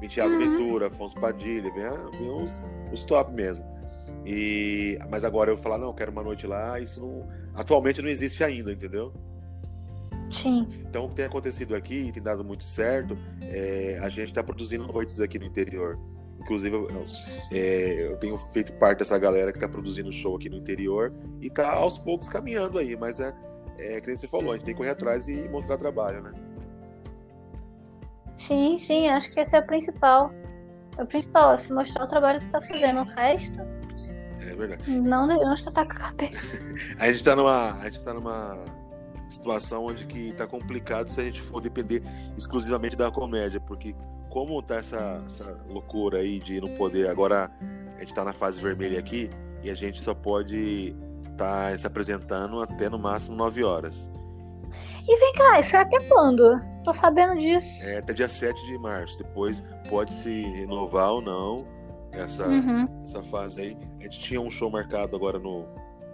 [0.00, 0.38] Vem Thiago Uhum.
[0.40, 3.64] Ventura, Afonso Padilha, vem, a- vem os, os top mesmo.
[4.26, 8.08] E, mas agora eu falar, não, eu quero uma noite lá, isso não, atualmente não
[8.08, 9.12] existe ainda, entendeu?
[10.30, 10.66] Sim.
[10.88, 14.42] Então, o que tem acontecido aqui, e tem dado muito certo, é, a gente está
[14.42, 15.98] produzindo noites aqui no interior.
[16.42, 17.06] Inclusive, eu,
[17.52, 21.46] é, eu tenho feito parte dessa galera que está produzindo show aqui no interior e
[21.46, 23.32] está aos poucos caminhando aí, mas é,
[23.78, 26.32] é que você falou, a gente tem que correr atrás e mostrar trabalho, né?
[28.36, 30.32] Sim, sim, acho que esse é o principal.
[30.98, 33.00] É o principal, é se mostrar o trabalho que você tá fazendo.
[33.00, 33.60] O resto,
[34.40, 34.90] É verdade.
[34.90, 36.74] não, que tá com a cabeça.
[36.98, 38.64] A gente está numa, a gente tá numa
[39.30, 42.02] situação onde que está complicado se a gente for depender
[42.36, 43.94] exclusivamente da comédia, porque
[44.32, 47.50] como tá essa, essa loucura aí de não poder, agora
[47.96, 49.28] a gente tá na fase vermelha aqui
[49.62, 50.96] e a gente só pode
[51.30, 54.08] estar se apresentando até no máximo 9 horas.
[55.06, 56.58] E vem cá, isso é até quando?
[56.82, 57.84] Tô sabendo disso.
[57.84, 59.18] É até dia 7 de março.
[59.18, 61.66] Depois pode se renovar ou não
[62.12, 62.88] essa, Uhum.
[63.04, 63.76] essa fase aí.
[64.00, 65.66] A gente tinha um show marcado agora no,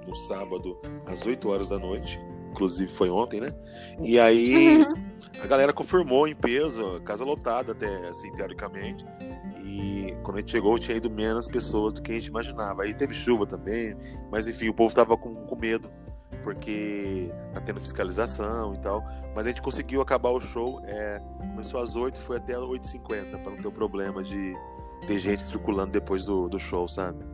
[0.07, 0.77] no sábado,
[1.07, 2.19] às 8 horas da noite.
[2.59, 3.55] Inclusive foi ontem, né?
[4.01, 4.95] E aí Uhum.
[5.41, 9.07] a galera confirmou em peso, casa lotada até, assim, teoricamente.
[9.63, 12.83] E quando a gente chegou, tinha ido menos pessoas do que a gente imaginava.
[12.83, 13.97] Aí teve chuva também,
[14.29, 15.89] mas enfim, o povo tava com, com medo,
[16.43, 19.05] porque tá tendo fiscalização e tal.
[19.37, 23.53] Mas a gente conseguiu acabar o show, é, começou às 8 foi até 8h50, para
[23.53, 24.57] não ter o problema de
[25.07, 27.25] ter gente circulando depois do, do show, sabe?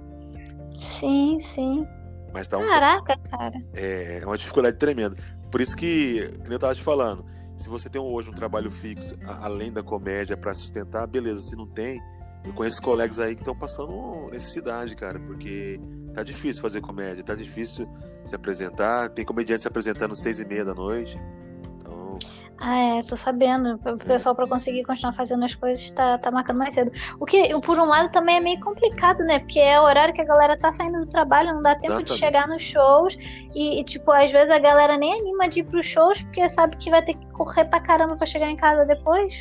[0.76, 1.86] Sim, sim.
[2.34, 3.56] Mas tá um, Caraca, cara.
[3.72, 5.16] é uma dificuldade tremenda.
[5.52, 7.24] Por isso que, nem eu tava te falando,
[7.56, 11.38] se você tem hoje um trabalho fixo, além da comédia, para sustentar, beleza.
[11.38, 12.02] Se não tem,
[12.44, 15.80] eu conheço colegas aí que estão passando necessidade, cara, porque
[16.12, 17.88] tá difícil fazer comédia, tá difícil
[18.24, 19.10] se apresentar.
[19.10, 21.16] Tem comediante se apresentando às seis e meia da noite.
[22.66, 23.74] Ah, é, tô sabendo.
[23.74, 26.90] O pessoal, pra conseguir continuar fazendo as coisas, tá, tá marcando mais cedo.
[27.20, 29.38] O que, por um lado, também é meio complicado, né?
[29.38, 32.10] Porque é o horário que a galera tá saindo do trabalho, não dá tempo de
[32.10, 32.18] Exatamente.
[32.18, 33.18] chegar nos shows.
[33.54, 36.78] E, e, tipo, às vezes a galera nem anima de ir pros shows, porque sabe
[36.78, 39.34] que vai ter que correr pra caramba pra chegar em casa depois.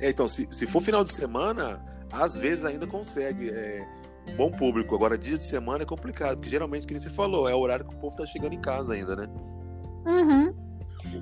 [0.00, 3.50] é, então se, se for final de semana, às vezes ainda consegue.
[3.50, 3.84] É,
[4.28, 4.94] um bom público.
[4.94, 7.84] Agora, dia de semana é complicado, porque geralmente, que nem você falou, é o horário
[7.84, 9.28] que o povo tá chegando em casa ainda, né?
[10.06, 10.47] Uhum.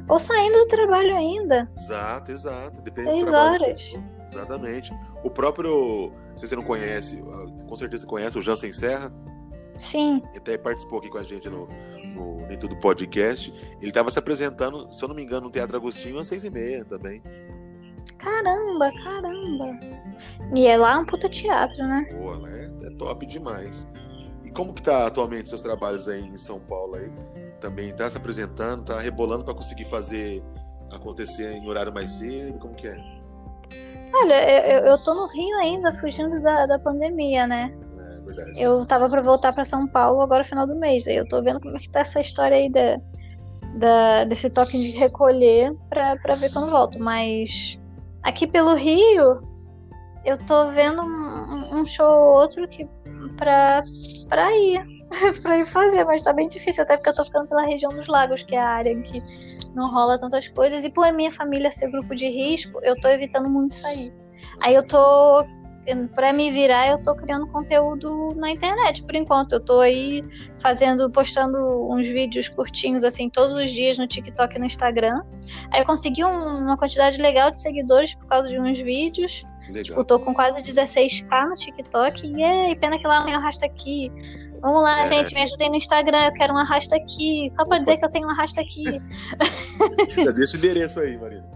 [0.09, 1.71] Ou saindo do trabalho ainda.
[1.77, 2.81] Exato, exato.
[2.83, 3.95] Depende Seis horas.
[4.27, 4.93] Exatamente.
[5.23, 7.21] O próprio, se você não conhece,
[7.69, 9.13] com certeza você conhece o Jansen Serra,
[9.79, 10.23] Sim.
[10.31, 11.69] ele até participou aqui com a gente no,
[12.15, 13.53] no Nem Tudo Podcast.
[13.81, 16.51] Ele estava se apresentando, se eu não me engano, no Teatro Agostinho às seis e
[16.51, 17.23] meia também.
[18.19, 19.79] Caramba, caramba.
[20.55, 22.05] E é lá um puta teatro, né?
[22.13, 23.87] Pô, ela é, é top demais.
[24.45, 27.11] E como que tá atualmente seus trabalhos aí em São Paulo aí?
[27.61, 30.43] Também tá se apresentando, tá rebolando para conseguir fazer
[30.93, 32.59] acontecer em horário mais cedo?
[32.59, 32.97] Como que é?
[34.15, 37.75] Olha, eu, eu- tô no Rio ainda, fugindo da, da pandemia, né?
[37.99, 38.63] É verdade.
[38.63, 41.07] Eu tava pra voltar pra São Paulo agora final do mês.
[41.09, 42.99] Aí eu tô vendo como é que tá essa história aí da,
[43.79, 46.99] da- desse toque de recolher pra ver quando volto.
[47.01, 47.79] Mas
[48.23, 49.41] aqui pelo Rio,
[50.25, 52.87] eu tô vendo um, um- um show ou outro que,
[53.37, 53.83] pra,
[54.29, 54.96] pra ir.
[55.43, 58.07] pra ir fazer, mas tá bem difícil, até porque eu tô ficando pela região dos
[58.09, 59.23] lagos, que é a área em que
[59.75, 60.85] não rola tantas coisas.
[60.85, 64.13] E por minha família ser grupo de risco, eu tô evitando muito sair.
[64.61, 65.45] Aí eu tô
[66.17, 69.53] Pra me virar, eu tô criando conteúdo na internet, por enquanto.
[69.53, 70.25] Eu tô aí
[70.59, 71.57] fazendo, postando
[71.93, 75.23] uns vídeos curtinhos, assim, todos os dias no TikTok e no Instagram.
[75.71, 79.45] Aí eu consegui um- uma quantidade legal de seguidores por causa de uns vídeos.
[79.71, 79.99] Legal.
[79.99, 82.27] Eu tô com quase 16k no TikTok.
[82.27, 84.11] E aí, pena que lá não arrasta aqui.
[84.61, 85.07] Vamos lá, É.
[85.09, 86.27] gente, me ajudem no Instagram.
[86.27, 87.49] Eu quero um arrasta aqui.
[87.51, 87.81] Só pra Opa.
[87.81, 88.85] dizer que eu tenho um arrasta aqui.
[90.25, 91.47] Já deixa o endereço aí, Marina.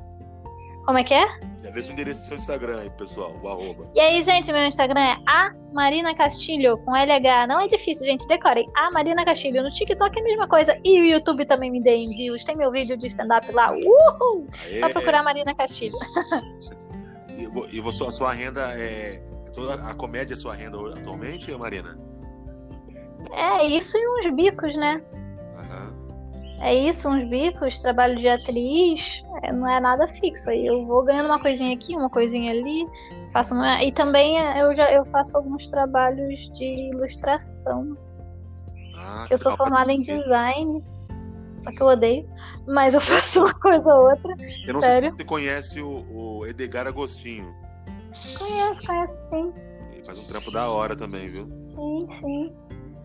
[0.86, 1.26] Como é que é?
[1.62, 3.86] Já deixa o endereço do seu Instagram aí, pessoal, o arroba.
[3.94, 7.46] E aí, gente, meu Instagram é a Marina Castilho, com LH.
[7.46, 8.68] Não é difícil, gente, decorem.
[8.74, 9.62] A Marina Castilho.
[9.62, 10.76] No TikTok é a mesma coisa.
[10.82, 12.42] E o YouTube também me dê envios.
[12.44, 13.72] Tem meu vídeo de stand-up lá.
[13.72, 14.46] Uhul!
[14.66, 14.78] Aê.
[14.78, 15.96] Só procurar Marina Castilho.
[17.36, 19.22] E, e a sua renda é.
[19.54, 21.98] Toda a comédia é sua renda atualmente, Marina?
[23.32, 25.02] É isso e uns bicos, né?
[25.56, 26.00] Aham.
[26.60, 30.50] É isso, uns bicos, trabalho de atriz, é, não é nada fixo.
[30.50, 32.86] Aí eu vou ganhando uma coisinha aqui, uma coisinha ali,
[33.32, 33.82] faço uma...
[33.82, 37.96] e também é, eu já eu faço alguns trabalhos de ilustração.
[38.94, 40.84] Ah, Eu sou formada em design,
[41.60, 42.28] só que eu odeio,
[42.66, 44.34] mas eu faço uma coisa ou outra.
[44.66, 45.10] Eu não sei sério?
[45.12, 47.54] se você conhece o, o Edgar Agostinho.
[48.36, 49.52] Conheço, conheço sim,
[49.92, 51.48] Ele faz um trampo da hora também, viu?
[51.74, 52.52] sim, sim.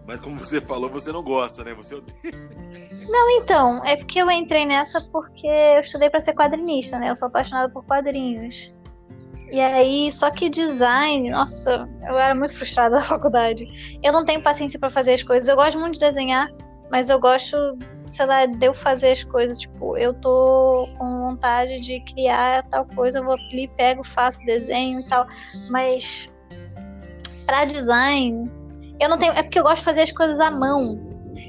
[0.07, 1.73] Mas como você falou, você não gosta, né?
[1.73, 2.55] Você odeia.
[3.45, 7.11] Então, é porque eu entrei nessa porque eu estudei pra ser quadrinista, né?
[7.11, 8.75] Eu sou apaixonada por quadrinhos.
[9.51, 13.99] E aí, só que design, nossa, eu era muito frustrada na faculdade.
[14.03, 15.47] Eu não tenho paciência pra fazer as coisas.
[15.47, 16.51] Eu gosto muito de desenhar,
[16.89, 17.55] mas eu gosto,
[18.07, 19.57] sei lá, de eu fazer as coisas.
[19.59, 25.01] Tipo, eu tô com vontade de criar tal coisa, eu vou ali, pego, faço desenho
[25.01, 25.27] e tal.
[25.69, 26.27] Mas
[27.45, 28.49] pra design,
[28.99, 29.33] eu não tenho.
[29.33, 30.99] É porque eu gosto de fazer as coisas à mão.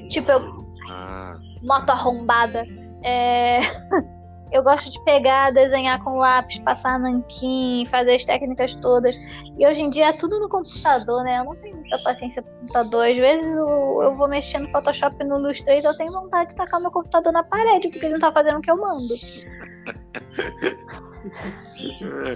[0.09, 2.65] Tipo, eu Ah, moto arrombada.
[3.03, 3.59] É,
[4.51, 9.17] Eu gosto de pegar, desenhar com lápis, passar nanquim, fazer as técnicas todas.
[9.57, 11.39] E hoje em dia é tudo no computador, né?
[11.39, 13.07] Eu não tenho muita paciência pro computador.
[13.07, 16.79] Às vezes eu, eu vou mexer no Photoshop no Illustrator, eu tenho vontade de tacar
[16.79, 19.13] meu computador na parede, porque ele não tá fazendo o que eu mando.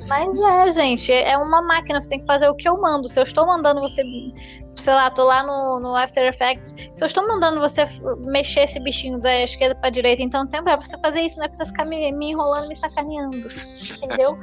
[0.07, 3.07] Mas é, gente, é uma máquina, você tem que fazer o que eu mando.
[3.09, 4.03] Se eu estou mandando você,
[4.75, 7.85] sei lá, tô lá no, no After Effects, se eu estou mandando você
[8.19, 11.37] mexer esse bichinho da esquerda pra direita em tanto tempo, é pra você fazer isso,
[11.39, 13.37] não é pra você ficar me, me enrolando, me sacaneando.
[14.03, 14.37] Entendeu?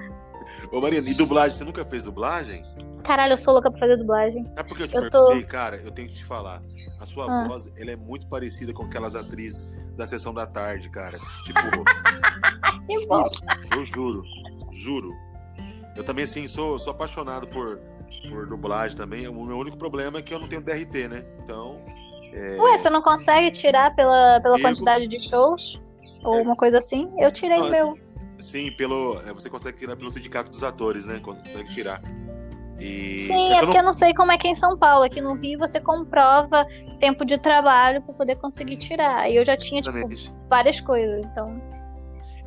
[0.72, 1.56] Ô, Marina, e dublagem?
[1.56, 2.64] Você nunca fez dublagem?
[3.04, 4.44] Caralho, eu sou louca pra fazer dublagem.
[4.56, 6.60] É porque eu te Eu tô- perguntei, cara, eu tenho que te falar.
[7.00, 7.48] A sua Ah.
[7.48, 11.16] voz, ela é muito parecida com aquelas atrizes da sessão da tarde, cara.
[11.46, 11.60] Tipo,
[12.86, 13.24] Que bom.
[13.72, 14.22] eu juro,
[14.72, 15.12] juro.
[15.96, 17.80] Eu também, assim, sou, sou apaixonado por,
[18.28, 19.26] por dublagem também.
[19.28, 21.24] O meu único problema é que eu não tenho DRT, né?
[21.42, 21.80] Então.
[22.32, 25.80] é, Ué, você não consegue tirar pela, pela Eu- quantidade de shows?
[26.24, 26.42] Ou É.
[26.42, 27.10] uma coisa assim?
[27.18, 27.98] Eu tirei Não, meu.
[28.38, 29.20] Sim, pelo.
[29.26, 31.18] é, Você consegue tirar pelo sindicato dos atores, né?
[31.20, 32.00] Consegue tirar.
[32.78, 33.26] E.
[33.26, 35.04] Sim, é não- porque eu não sei como é que é em São Paulo.
[35.04, 36.64] Aqui no Rio você comprova
[37.00, 39.28] tempo de trabalho pra poder conseguir tirar.
[39.28, 39.98] E eu já tinha, tipo,
[40.48, 41.24] várias coisas.
[41.26, 41.60] Então,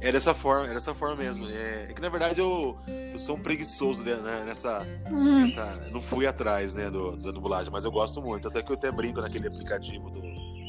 [0.02, 1.46] É dessa forma, é dessa forma mesmo.
[1.48, 2.76] É, é que na verdade eu,
[3.12, 4.80] eu sou um preguiçoso né, né, nessa,
[5.12, 8.48] hum, nessa- Não fui atrás, né, do, da dublagem, mas eu gosto muito.
[8.48, 10.22] Até que eu até brinco naquele aplicativo do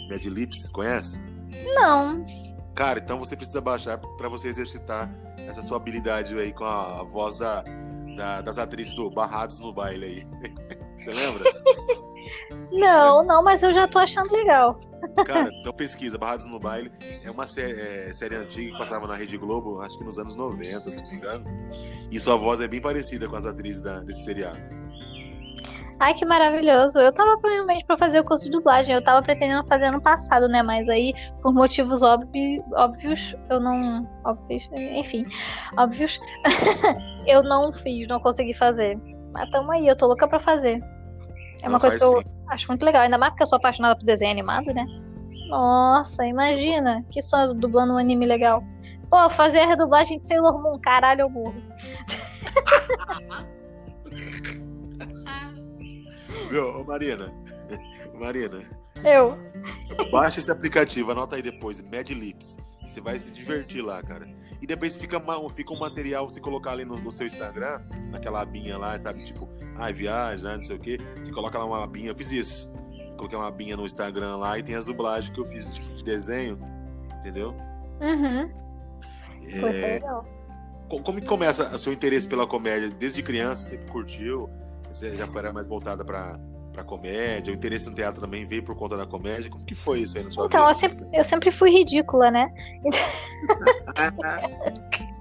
[0.08, 1.18] Medlips, conhece?
[1.74, 2.24] não.
[2.74, 5.10] Cara, então você precisa baixar pra você exercitar
[5.46, 7.62] essa sua habilidade aí com a, a voz da,
[8.16, 10.26] da- das atrizes do Barrados no Baile aí.
[10.98, 11.44] Você lembra?
[12.70, 14.76] Não, não, mas eu já tô achando legal.
[15.26, 16.90] Cara, então pesquisa, Barrados no Baile
[17.24, 20.34] é uma série, é, série antiga que passava na Rede Globo, acho que nos anos
[20.36, 21.44] 90, se não me engano.
[22.10, 24.58] E sua voz é bem parecida com as atrizes da- desse seriado.
[26.00, 26.98] Ai, que maravilhoso.
[26.98, 28.92] Eu tava provavelmente pra fazer o curso de dublagem.
[28.92, 30.60] Eu tava pretendendo fazer ano passado, né?
[30.60, 34.08] Mas aí, por motivos óbvi- óbvios, eu não.
[34.24, 35.24] Óbvios, enfim,
[35.78, 36.18] óbvios.
[37.26, 38.98] eu não fiz, não consegui fazer.
[39.32, 40.82] Mas tamo aí, eu tô louca pra fazer.
[41.62, 42.24] É uma Não, coisa que eu sim.
[42.50, 43.02] acho muito legal.
[43.02, 44.84] Ainda mais porque eu sou apaixonada por desenho animado, né?
[45.52, 47.04] Nossa, imagina.
[47.10, 48.64] Que só dublando um anime legal.
[49.10, 51.54] Pô, fazer a redublagem de Sailor Moon, caralho, eu morro.
[56.80, 57.32] Ô, Marina?
[58.18, 58.62] Marina,
[59.04, 59.38] Eu.
[60.10, 62.56] baixa esse aplicativo, anota aí depois, Medlips.
[62.84, 64.26] Você vai se divertir lá, cara.
[64.60, 65.22] E depois fica,
[65.54, 69.24] fica um material, você colocar ali no, no seu Instagram, naquela abinha lá, sabe?
[69.24, 70.98] Tipo, ah, viagem, né, não sei o quê.
[71.22, 72.70] Você coloca lá uma abinha, eu fiz isso.
[73.22, 76.02] Coloquei uma abinha no Instagram lá e tem as dublagens que eu fiz, tipo, de
[76.02, 76.58] desenho,
[77.20, 77.54] entendeu?
[78.00, 78.50] Uhum.
[79.44, 80.00] É
[80.88, 82.90] como que começa o seu interesse pela comédia?
[82.90, 84.50] Desde criança, você sempre curtiu?
[84.90, 86.36] Você já era mais voltada pra,
[86.72, 87.52] pra comédia?
[87.52, 89.48] O interesse no teatro também veio por conta da comédia?
[89.48, 90.78] Como que foi isso aí na sua Então, eu vida?
[90.78, 92.52] sempre, eu sempre fui ridícula, né?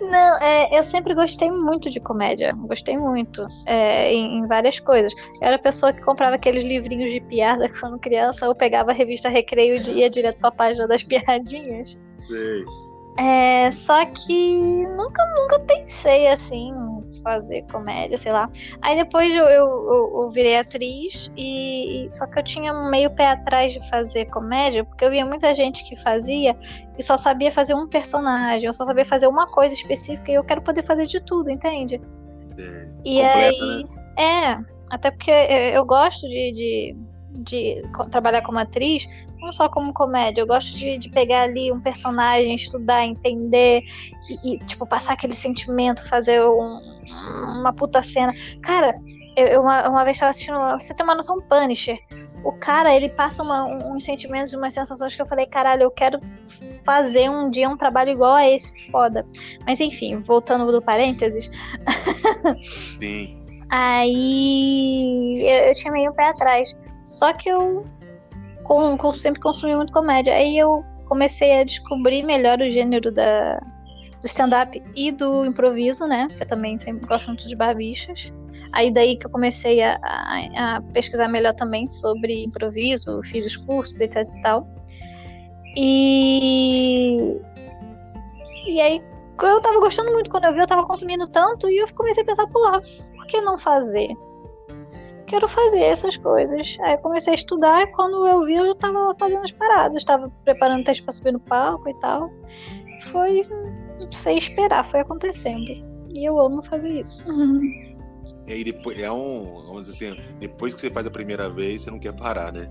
[0.00, 2.52] Não, é, eu sempre gostei muito de comédia.
[2.52, 3.46] Gostei muito.
[3.66, 5.12] é, em, em várias coisas.
[5.40, 8.94] Eu era a pessoa que comprava aqueles livrinhos de piada quando criança, ou pegava a
[8.94, 12.00] revista Recreio e ia direto pra página das piadinhas.
[12.28, 12.64] Sei.
[13.16, 16.72] É, só que nunca, nunca pensei assim.
[17.24, 18.48] Fazer comédia, sei lá.
[18.82, 23.10] Aí depois eu, eu, eu, eu virei atriz e, e, só que eu tinha meio
[23.10, 26.56] pé atrás de fazer comédia, porque eu via muita gente que fazia
[26.96, 30.44] e só sabia fazer um personagem, eu só sabia fazer uma coisa específica e eu
[30.44, 32.00] quero poder fazer de tudo, entende?
[32.58, 33.88] É, e completa, aí, né?
[34.18, 36.96] é, até porque eu, gosto de, de,
[37.42, 39.06] de trabalhar como atriz,
[39.40, 43.82] não só como comédia, eu gosto de, de pegar ali um personagem, estudar, entender
[44.28, 48.32] e, e, tipo, passar aquele sentimento, fazer um- uma puta cena.
[48.62, 48.94] Cara,
[49.36, 51.98] eu, uma, uma vez tava assistindo, você tem uma noção Punisher.
[52.44, 55.82] O cara, ele passa uma- um- uns sentimentos e umas sensações que eu falei, caralho,
[55.84, 56.20] eu quero
[56.84, 59.26] fazer um dia um trabalho igual a esse, foda.
[59.66, 61.50] Mas enfim, voltando do parênteses,
[63.00, 63.42] Sim.
[63.70, 66.76] Aí eu, eu tinha meio um pé atrás.
[67.02, 67.84] Só que eu
[68.62, 70.34] com, com- sempre consumi muito comédia.
[70.34, 73.60] Aí eu comecei a descobrir melhor o gênero da,
[74.24, 76.28] do stand-up e do improviso, né?
[76.34, 78.32] Que eu também sempre gosto muito de barbichas.
[78.72, 83.56] Aí daí que eu comecei a, a- a pesquisar melhor também sobre improviso, fiz os
[83.56, 84.08] cursos, e
[84.42, 84.66] tal.
[85.76, 87.38] E.
[88.66, 89.02] E aí
[89.42, 92.26] eu tava gostando muito quando eu vi, eu tava consumindo tanto e eu comecei a
[92.26, 92.80] pensar, porra,
[93.16, 94.08] por que não fazer?
[95.26, 96.76] Quero fazer essas coisas.
[96.80, 100.32] Aí comecei a estudar e quando eu vi, eu já tava fazendo as paradas, tava
[100.44, 102.30] preparando texto pra subir no palco e tal.
[103.12, 103.46] Foi
[104.12, 105.72] sem esperar, foi acontecendo.
[106.08, 107.24] E eu amo fazer isso.
[108.46, 111.82] E aí depois é um, vamos dizer assim, depois que você faz a primeira vez,
[111.82, 112.68] você não quer parar, né?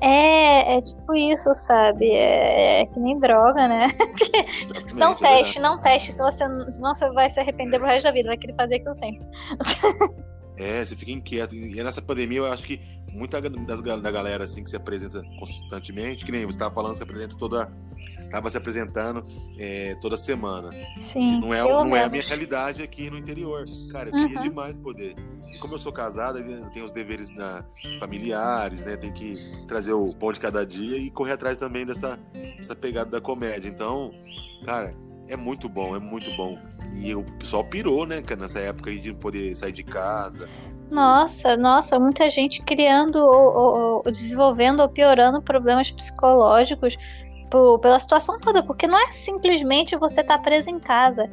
[0.00, 2.10] É, é tipo isso, sabe?
[2.10, 3.86] É, é que nem droga, né?
[4.96, 8.12] Não é teste, não teste, se você, senão você vai se arrepender pro resto da
[8.12, 9.26] vida, vai querer fazer aquilo sempre.
[10.56, 11.54] É, você fica inquieto.
[11.54, 16.24] E nessa pandemia, eu acho que muita das, da galera assim que se apresenta constantemente,
[16.24, 17.70] que nem você estava falando, se apresenta toda.
[18.30, 19.22] Tava se apresentando
[19.58, 20.70] é, toda semana.
[21.00, 21.40] Sim.
[21.40, 23.64] Não é, não é a minha realidade aqui no interior.
[23.92, 24.42] Cara, eu queria Uhum.
[24.42, 25.14] demais poder.
[25.54, 27.64] E como eu sou casada, eu tenho os deveres na,
[28.00, 28.96] familiares, né?
[28.96, 29.36] Tem que
[29.68, 32.18] trazer o pão de cada dia e correr atrás também dessa,
[32.56, 33.68] dessa pegada da comédia.
[33.68, 34.10] Então,
[34.64, 34.94] cara,
[35.28, 36.58] é muito bom, é muito bom.
[37.02, 40.48] E o pessoal pirou, né, cara, nessa época aí de poder sair de casa.
[40.90, 46.96] Nossa, nossa, muita gente criando ou, ou- desenvolvendo ou piorando problemas psicológicos
[47.80, 51.30] pela situação toda, porque não é simplesmente você estar preso em casa.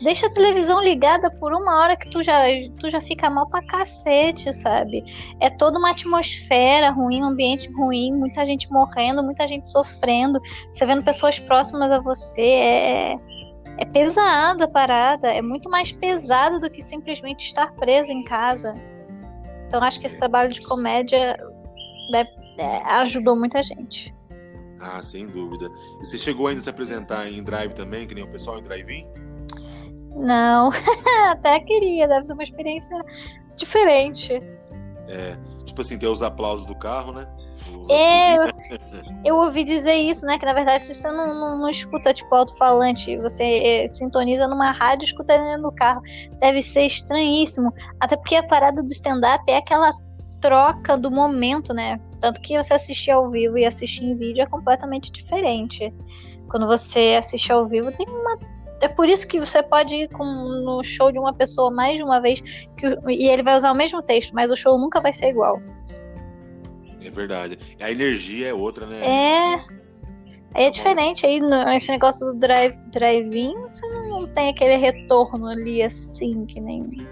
[0.00, 2.42] Deixa a televisão ligada por uma hora que tu já,
[2.78, 5.02] tu já fica mal pra cacete, sabe?
[5.40, 10.40] É toda uma atmosfera ruim, um ambiente ruim, muita gente morrendo, muita gente sofrendo,
[10.72, 13.16] você vendo pessoas próximas a você, é,
[13.78, 18.76] é pesada a parada, é muito mais pesada do que simplesmente estar preso em casa.
[19.66, 21.36] Então acho que esse trabalho de comédia
[22.12, 24.14] deve- é, ajudou muita gente.
[24.80, 25.68] Ah, sem dúvida.
[26.00, 28.62] E você chegou ainda a se apresentar em drive também, que nem o pessoal em
[28.62, 29.06] drive-in?
[30.14, 30.70] Não,
[31.30, 32.96] até queria, deve ser uma experiência
[33.56, 34.34] diferente.
[35.08, 37.26] É, tipo assim, ter os aplausos do carro, né?
[37.88, 38.40] É, eu,
[39.24, 40.38] eu ouvi dizer isso, né?
[40.38, 44.72] Que na verdade se você não, não, não escuta tipo alto-falante, você é, sintoniza numa
[44.72, 46.02] rádio e escuta dentro do carro.
[46.40, 47.72] Deve ser estranhíssimo.
[48.00, 49.92] Até porque a parada do stand-up é aquela
[50.40, 52.00] troca do momento, né?
[52.20, 55.92] Tanto que você assistir ao vivo e assistir em vídeo é completamente diferente.
[56.48, 58.38] Quando você assiste ao vivo, tem uma.
[58.82, 62.02] É por isso que você pode ir com, no show de uma pessoa mais de
[62.02, 62.40] uma vez
[62.76, 65.62] que, e ele vai usar o mesmo texto, mas o show nunca vai ser igual.
[67.00, 67.58] É verdade.
[67.80, 68.98] A energia é outra, né?
[69.04, 69.54] É.
[70.54, 71.24] Aí é diferente.
[71.24, 71.40] Aí
[71.76, 77.06] esse negócio do drive- drive-in, você não, não tem aquele retorno ali assim, que nem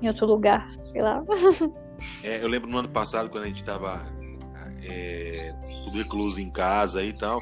[0.00, 1.22] em outro lugar, sei lá.
[2.24, 4.06] É, eu lembro no ano passado, quando a gente tava
[4.82, 5.52] é,
[5.84, 7.38] tudo recluso em casa e tal,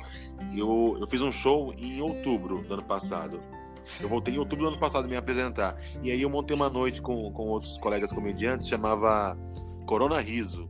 [0.57, 3.41] eu, eu fiz um show em outubro do ano passado.
[4.01, 5.77] Eu voltei em outubro do ano passado a me apresentar.
[6.03, 9.37] E aí eu montei uma noite com, com outros colegas comediantes, chamava
[9.87, 10.69] Corona Riso.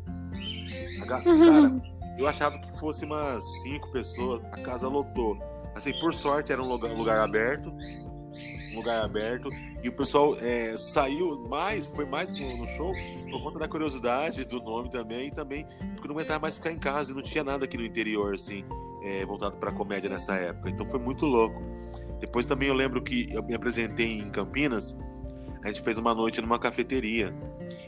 [2.18, 5.38] Eu achava que fosse umas cinco pessoas, a casa lotou.
[5.74, 7.68] Assim, por sorte era um lugar, lugar aberto,
[8.72, 9.48] um lugar aberto,
[9.83, 12.92] e o pessoal é, saiu mais, foi mais no, no show,
[13.31, 16.78] por conta da curiosidade do nome também, e também porque não aguentava mais ficar em
[16.78, 18.64] casa e não tinha nada aqui no interior, assim,
[19.04, 20.68] é, voltado pra comédia nessa época.
[20.68, 21.62] Então foi muito louco.
[22.20, 24.98] Depois também eu lembro que eu me apresentei em Campinas,
[25.64, 27.35] a gente fez uma noite numa cafeteria.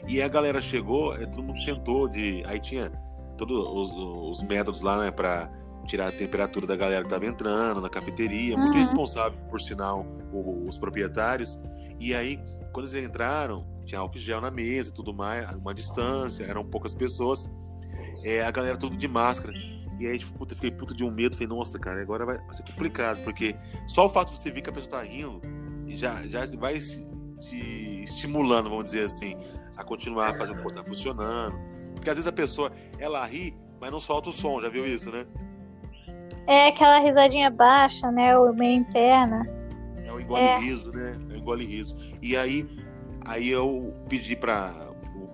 [0.07, 2.43] E a galera chegou, eh, todo mundo sentou de.
[2.45, 2.89] Aí tinha
[3.37, 5.49] todos os, os métodos lá, né, pra
[5.87, 8.55] tirar a temperatura da galera que tava entrando na cafeteria.
[8.57, 8.79] Muito Uhum.
[8.81, 10.05] responsável, por sinal,
[10.67, 11.59] os proprietários.
[11.99, 12.39] E aí,
[12.71, 16.93] quando eles entraram, tinha álcool gel na mesa e tudo mais, uma distância, eram poucas
[16.93, 17.49] pessoas.
[18.23, 19.53] É, a galera tudo de máscara.
[20.01, 21.35] E aí, tipo, puta, eu fiquei puta de um medo.
[21.35, 23.23] Falei, nossa, cara, agora vai, vai ser complicado.
[23.23, 23.55] Porque
[23.87, 25.39] só o fato de você ver que a pessoa tá rindo
[25.87, 27.05] já, já vai se,
[27.37, 29.35] te estimulando, vamos dizer assim,
[29.77, 31.55] a continuar fazendo o que tá funcionando.
[31.93, 35.11] Porque às vezes a pessoa, ela ri, mas não solta o som, já viu isso,
[35.11, 35.25] né?
[36.47, 38.35] É aquela risadinha baixa, né?
[38.35, 39.45] Ou meio interna.
[40.03, 40.57] É o engole é.
[40.57, 41.15] riso, né?
[41.29, 41.95] É o engole riso.
[42.21, 42.67] E aí,
[43.27, 44.90] aí eu pedi para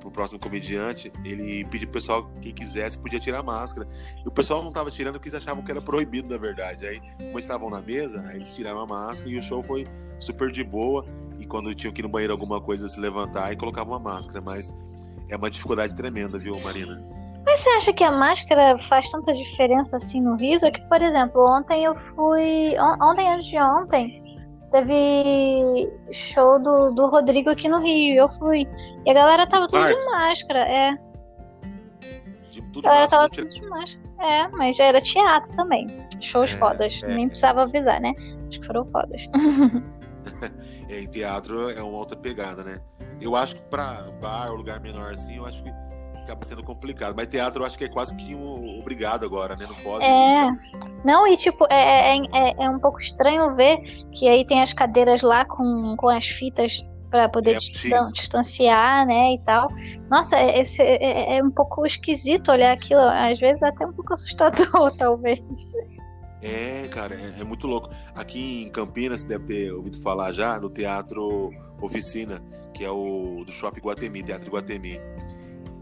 [0.07, 3.87] o próximo comediante, ele pediu pro pessoal, quem quisesse, podia tirar a máscara.
[4.23, 6.85] E o pessoal não tava tirando porque eles achavam que era proibido, na verdade.
[6.85, 9.87] Aí, como estavam na mesa, aí eles tiraram a máscara e o show foi
[10.19, 11.05] super de boa.
[11.39, 14.41] E quando tinham que ir no banheiro alguma coisa, se levantar e colocavam uma máscara.
[14.41, 14.75] Mas
[15.29, 17.03] é uma dificuldade tremenda, viu, Marina?
[17.45, 20.65] Mas você acha que a máscara faz tanta diferença assim no riso?
[20.65, 22.75] É que, por exemplo, ontem eu fui.
[23.01, 24.26] Ontem antes de ontem,
[24.71, 28.15] teve show do, do Rodrigo aqui no Rio.
[28.15, 28.67] Eu fui.
[29.05, 30.97] E a galera tava tudo de máscara, é.
[32.51, 34.07] De, tudo a galera tava tudo de máscara.
[34.19, 35.87] É, mas já era teatro também.
[36.19, 37.01] Shows é, fodas.
[37.03, 37.07] É.
[37.07, 38.13] Nem precisava avisar, né?
[38.47, 39.21] Acho que foram fodas.
[40.89, 42.81] é, em teatro é uma outra pegada, né?
[43.21, 45.71] Eu acho que pra bar, ou lugar menor assim, eu acho que
[46.27, 47.15] acaba sendo complicado.
[47.15, 49.65] Mas teatro eu acho que é quase que um obrigado agora, né?
[49.67, 50.03] Não pode.
[50.03, 50.51] É.
[51.05, 53.79] Não, e tipo, é, é, é, é um pouco estranho ver
[54.11, 59.33] que aí tem as cadeiras lá com, com as fitas para poder é, distanciar, né,
[59.33, 59.69] e tal.
[60.09, 64.11] Nossa, é, esse, é, é, um pouco esquisito olhar aquilo, às vezes até um pouco
[64.13, 65.39] assustador, talvez.
[66.41, 67.89] É, cara, é, é, muito louco.
[68.13, 71.51] Aqui em Campinas, você deve ter ouvido falar já no Teatro
[71.81, 74.99] Oficina, que é o do Shopping Guatemi, Teatro Guatemi.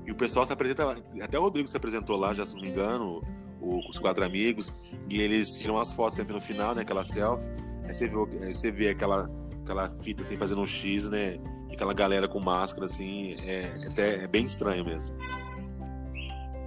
[0.05, 2.69] E o pessoal se apresenta, até o Rodrigo se apresentou lá, já se não me
[2.69, 3.23] engano,
[3.59, 4.71] o, os quatro amigos,
[5.09, 7.45] e eles tiram as fotos sempre no final, né, aquela selfie.
[7.83, 9.29] Aí você vê, você vê aquela,
[9.63, 11.39] aquela fita assim fazendo um X, né?
[11.69, 15.15] E aquela galera com máscara, assim, é, até, é bem estranho mesmo.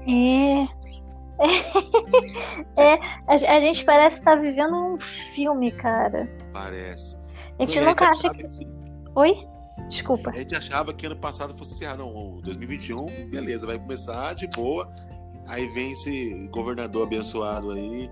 [0.07, 0.68] É.
[2.76, 2.95] é,
[3.26, 6.28] a, a, gente parece estar tá vivendo um filme, cara.
[6.53, 7.16] Parece.
[7.59, 8.45] A gente nunca acha que.
[9.14, 9.47] Oi?
[9.89, 10.31] Desculpa.
[10.31, 11.97] A gente achava que ano passado fosse encerrar.
[11.97, 14.93] Não, 2021, beleza, vai começar de boa.
[15.47, 18.11] Aí vem esse governador abençoado aí.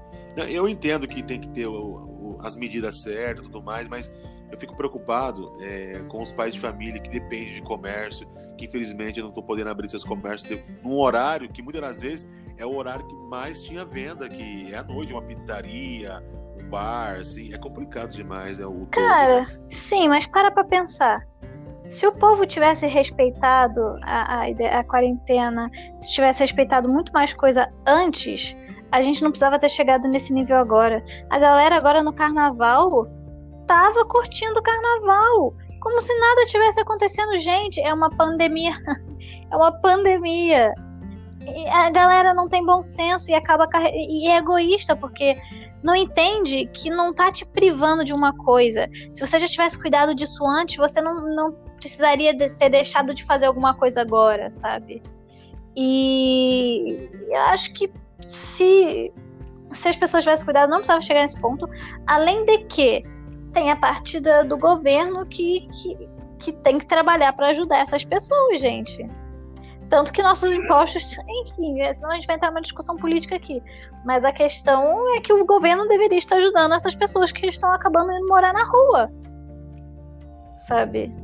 [0.49, 4.11] Eu entendo que tem que ter o, o, as medidas certas e tudo mais, mas
[4.51, 9.21] eu fico preocupado é, com os pais de família que dependem de comércio, que infelizmente
[9.21, 13.07] não estão podendo abrir seus comércios num horário que muitas das vezes é o horário
[13.07, 16.23] que mais tinha venda, que é à noite, uma pizzaria,
[16.59, 18.59] um bar, assim, é complicado demais.
[18.59, 19.69] É o Cara, todo, né?
[19.73, 21.27] sim, mas para pra pensar.
[21.89, 25.71] Se o povo tivesse respeitado a, a, a quarentena,
[26.01, 28.57] se tivesse respeitado muito mais coisa antes,
[28.91, 31.05] a gente não precisava ter chegado nesse nível agora.
[31.31, 33.07] A galera agora no carnaval
[33.67, 35.55] tava curtindo o carnaval.
[35.81, 37.81] Como se nada tivesse acontecendo, gente.
[37.81, 38.73] É uma pandemia.
[39.51, 40.73] é uma pandemia.
[41.47, 45.37] E a galera não tem bom senso e acaba e é egoísta porque
[45.83, 48.89] não entende que não tá te privando de uma coisa.
[49.13, 53.25] Se você já tivesse cuidado disso antes, você não, não precisaria de ter deixado de
[53.25, 55.03] fazer alguma coisa agora, sabe?
[55.77, 59.13] E eu acho que se,
[59.73, 61.69] se as pessoas tivessem cuidado, não precisava chegar nesse ponto.
[62.07, 63.05] Além de que
[63.53, 66.09] tem a parte do governo que, que,
[66.39, 69.07] que tem que trabalhar para ajudar essas pessoas, gente.
[69.89, 73.63] Tanto que nossos impostos, enfim, é, senão a gente vai entrar numa discussão política aqui.
[74.05, 78.13] Mas a questão é que o governo deveria estar ajudando essas pessoas que estão acabando
[78.13, 79.11] indo morar na rua.
[80.57, 81.15] Sabe?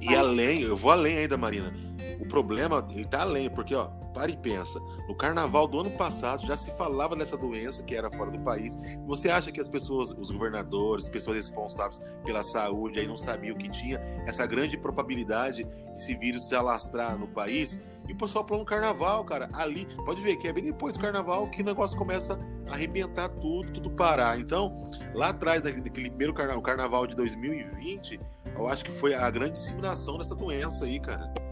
[0.00, 1.72] E além, eu vou além ainda, Marina.
[2.20, 4.80] O problema, ele tá além, porque, ó, para e pensa.
[5.06, 8.74] No carnaval do ano passado já se falava dessa doença que era fora do país.
[9.06, 13.68] Você acha que as pessoas, os governadores, pessoas responsáveis pela saúde aí não sabiam que
[13.68, 17.78] tinha essa grande probabilidade de esse vírus se alastrar no país?
[18.08, 21.00] E o pessoal falou no carnaval, cara, ali, pode ver que é bem depois do
[21.00, 24.38] carnaval que o negócio começa a arrebentar tudo, tudo parar.
[24.38, 24.72] Então,
[25.12, 28.18] lá atrás daquele primeiro carnaval, carnaval de 2020,
[28.56, 31.45] eu acho que foi a grande disseminação dessa doença aí, cara.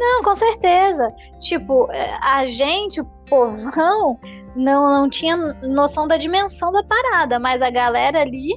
[0.00, 1.14] Não, com certeza.
[1.38, 4.18] Tipo, é, a gente, o povão,
[4.56, 8.54] não, não tinha noção da dimensão da parada, mas a galera ali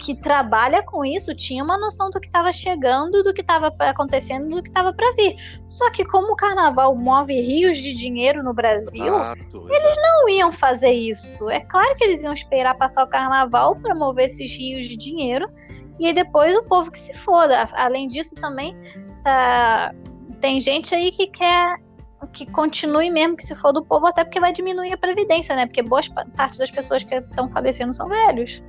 [0.00, 4.48] que trabalha com isso tinha uma noção do que estava chegando, do que estava acontecendo,
[4.48, 5.36] do que estava para vir.
[5.68, 10.00] Só que como o carnaval move rios de dinheiro no Brasil, exato, eles exato.
[10.00, 11.48] não iam fazer isso.
[11.50, 15.48] É claro que eles iam esperar passar o carnaval para mover esses rios de dinheiro
[16.00, 17.68] e aí depois o povo que se foda.
[17.74, 18.74] Além disso também
[19.22, 19.92] tá
[20.40, 21.78] tem gente aí que quer
[22.32, 25.66] que continue mesmo que se for do povo, até porque vai diminuir a previdência, né?
[25.66, 26.02] Porque boa
[26.36, 28.62] parte das pessoas que estão falecendo são velhos.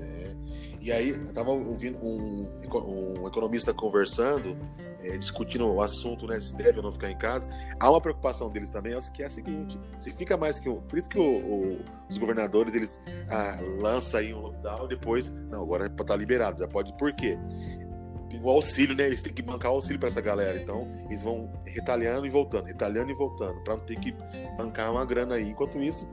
[0.00, 0.34] É.
[0.80, 2.50] E aí, eu tava ouvindo um,
[2.86, 4.56] um economista conversando,
[5.04, 6.40] é, discutindo o assunto, né?
[6.40, 7.48] Se deve ou não ficar em casa.
[7.78, 10.80] Há uma preocupação deles também, que é a seguinte: se fica mais que um.
[10.80, 15.28] Por isso que o, o, os governadores eles ah, lançam aí um lockdown, depois.
[15.50, 16.96] Não, agora tá liberado, já pode.
[16.96, 17.38] Por quê?
[18.40, 19.06] O auxílio, né?
[19.06, 20.60] Eles têm que bancar o auxílio para essa galera.
[20.60, 24.14] Então, eles vão retalhando e voltando, retalhando e voltando, para não ter que
[24.56, 25.50] bancar uma grana aí.
[25.50, 26.08] Enquanto isso,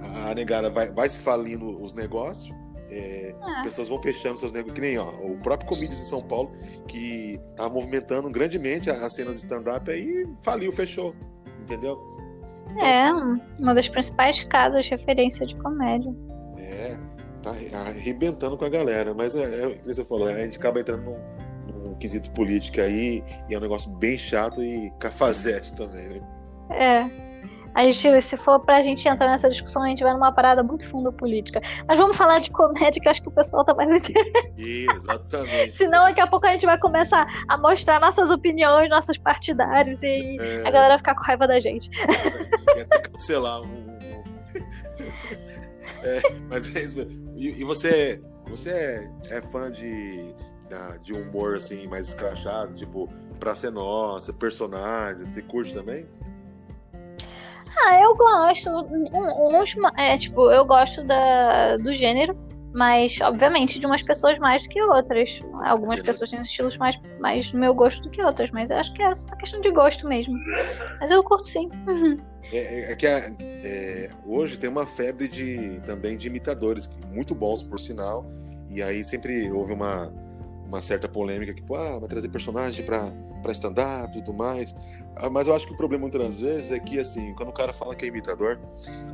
[0.00, 2.54] a negada vai, vai se falindo os negócios,
[2.90, 3.62] é, ah.
[3.62, 4.74] pessoas vão fechando seus negócios.
[4.74, 6.52] Que nem ó, o próprio Comedians em São Paulo,
[6.86, 11.14] que estava movimentando grandemente a, a cena do stand-up, aí faliu, fechou.
[11.62, 11.98] Entendeu?
[12.70, 13.12] Então, é,
[13.58, 16.14] uma das principais casas de referência de comédia.
[16.58, 16.96] É,
[17.42, 17.52] tá
[17.88, 19.14] arrebentando com a galera.
[19.14, 21.18] Mas é, é o que você falou, a gente acaba entrando num,
[21.94, 26.20] num quesito político aí, e é um negócio bem chato e cafazete também, né?
[26.70, 27.24] É.
[27.74, 30.88] A gente, se for pra gente entrar nessa discussão, a gente vai numa parada muito
[30.88, 31.60] fundo política.
[31.88, 34.54] Mas vamos falar de comédia, que eu acho que o pessoal tá mais interessado.
[34.96, 35.72] Exatamente.
[35.72, 40.36] Senão daqui a pouco a gente vai começar a mostrar nossas opiniões, nossos partidários, e
[40.40, 40.60] é...
[40.60, 41.90] a galera vai ficar com raiva da gente.
[42.76, 43.84] É, até cancelar um.
[46.04, 46.20] É,
[46.50, 47.32] mas é isso mesmo.
[47.34, 50.34] E, e você, você é, é fã de,
[51.02, 53.08] de humor assim, mais escrachado, tipo,
[53.38, 56.06] pra ser nossa, personagem, você curte também?
[57.76, 58.70] Ah, eu gosto.
[58.70, 62.36] Um, é, tipo, eu gosto da, do gênero,
[62.72, 65.40] mas, obviamente, de umas pessoas mais do que outras.
[65.64, 68.92] Algumas pessoas têm estilos mais, mais do meu gosto do que outras, mas eu acho
[68.94, 70.36] que é só questão de gosto mesmo.
[71.00, 71.68] Mas eu curto sim.
[71.86, 72.18] Uhum.
[72.52, 77.34] É, é, é, que a, é, hoje tem uma febre de também de imitadores, muito
[77.34, 78.26] bons, por sinal.
[78.70, 80.12] E aí sempre houve uma,
[80.66, 83.12] uma certa polêmica que, pô, ah, vai trazer personagem pra
[83.52, 84.74] stand-up e tudo mais.
[85.16, 87.72] Ah, mas eu acho que o problema muitas vezes é que, assim, quando o cara
[87.72, 88.58] fala que é imitador,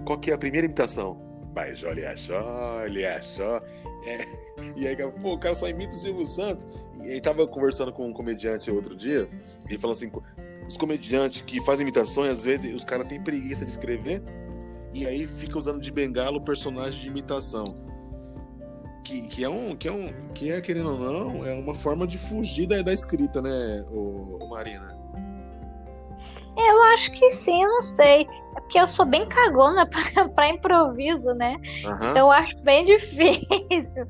[0.05, 1.20] qual que é a primeira imitação?
[1.55, 3.61] Mas olha só, olha só.
[4.07, 4.24] É,
[4.76, 6.66] e aí, pô, o cara só imita o Silvio Santos.
[7.03, 9.28] E aí tava conversando com um comediante outro dia,
[9.68, 10.11] e ele falou assim,
[10.68, 14.22] os comediantes que fazem imitações, às vezes os caras têm preguiça de escrever,
[14.92, 17.89] e aí fica usando de bengala o personagem de imitação
[19.05, 22.07] que, que, é um que é um que é querendo ou não é uma forma
[22.07, 24.98] de fugir da, da escrita né o, o Marina?
[26.57, 28.26] Eu acho que sim eu não sei.
[28.57, 29.88] É porque eu sou bem cagona
[30.34, 31.57] para improviso né?
[31.84, 31.94] Uhum.
[31.94, 34.07] então eu acho bem difícil.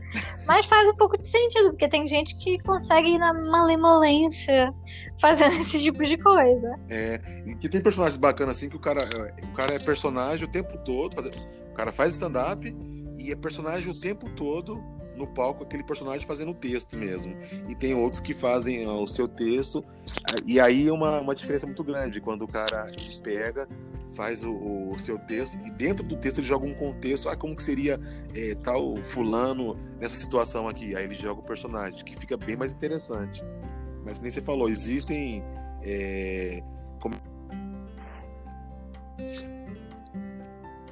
[0.47, 4.73] Mas faz um pouco de sentido porque tem gente que consegue ir na malemolência
[5.21, 6.75] fazendo esse tipo de coisa.
[6.89, 7.19] É
[7.61, 9.03] que tem personagens bacanas assim que o cara
[9.43, 12.77] o cara é personagem o tempo todo faz, o cara faz stand up
[13.21, 14.83] e é personagem o tempo todo
[15.15, 17.37] no palco, aquele personagem fazendo o texto mesmo.
[17.69, 19.85] E tem outros que fazem ó, o seu texto,
[20.47, 22.91] e aí é uma, uma diferença muito grande, quando o cara
[23.23, 23.69] pega,
[24.15, 27.55] faz o, o, seu texto, e dentro do texto ele joga um contexto, ah, como
[27.55, 28.01] que seria
[28.35, 32.73] é, tal fulano nessa situação aqui, aí ele joga o personagem, que fica bem mais
[32.73, 33.45] interessante.
[34.05, 35.45] Mas nem você falou, existem...
[35.83, 36.63] É,
[36.99, 37.15] como...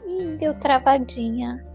[0.07, 1.67] Ih, deu travadinha.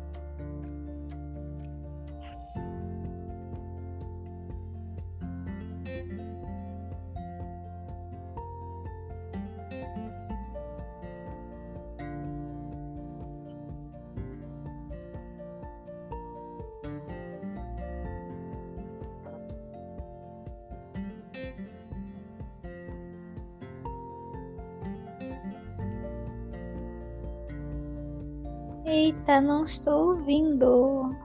[29.63, 31.15] Não estou ouvindo.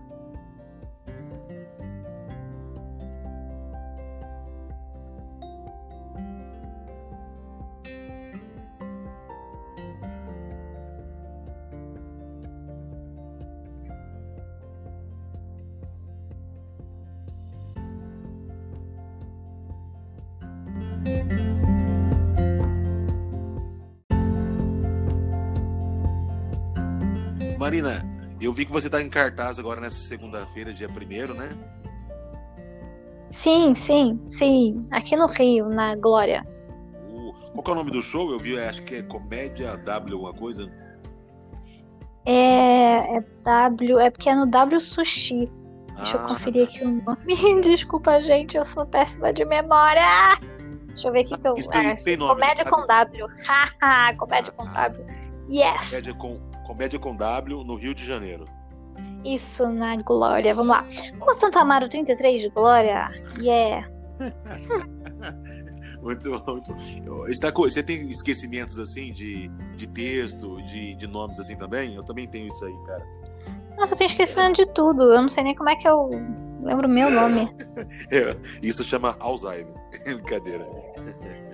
[27.59, 28.08] Marina,
[28.47, 31.51] eu vi que você está em cartaz agora nessa segunda-feira, dia 1 né?
[33.31, 34.87] Sim, sim, sim.
[34.91, 36.47] Aqui no Rio, na Glória.
[37.09, 38.31] Uh, qual é o nome do show?
[38.31, 40.71] Eu vi, acho que é Comédia W, alguma coisa.
[42.25, 45.51] É, é W, é porque é no W Sushi.
[45.97, 47.61] Deixa ah, eu conferir aqui o nome.
[47.63, 50.39] Desculpa, gente, eu sou péssima de memória.
[50.87, 51.55] Deixa eu ver aqui que eu.
[51.55, 53.27] Isso é, isso tem nome, comédia com W.
[53.47, 55.05] Haha, comédia com ah, W.
[55.51, 55.91] Yes.
[55.91, 58.45] Comédia com Comédia com W no Rio de Janeiro.
[59.25, 60.55] Isso, na Glória.
[60.55, 60.87] Vamos lá.
[61.19, 63.09] Rua Santo Amaro 33 de Glória.
[63.41, 63.89] Yeah.
[66.03, 67.27] muito, muito.
[67.29, 69.49] Está, você tem esquecimentos assim de,
[69.79, 71.95] de texto, de, de nomes assim também?
[71.95, 73.07] Eu também tenho isso aí, cara.
[73.79, 75.03] Nossa, eu tenho esquecimento de tudo.
[75.15, 76.11] Eu não sei nem como é que eu
[76.63, 77.49] lembro o meu nome.
[78.11, 79.73] é, isso chama Alzheimer.
[80.05, 80.67] Brincadeira.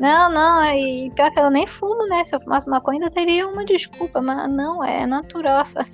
[0.00, 2.24] Não, não, e pior que eu nem fumo, né?
[2.24, 5.90] Se eu fumasse maconha ainda teria uma desculpa, mas não, é natural, sabe?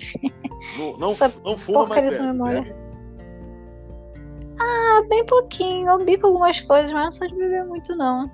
[0.79, 2.75] Não, não, não fuma, mas bebe, bebe.
[4.59, 5.89] Ah, bem pouquinho.
[5.89, 8.31] Eu bico algumas coisas, mas não sou de beber muito, não.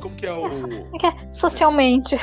[0.00, 0.46] Como que é o.
[0.46, 2.16] É, socialmente.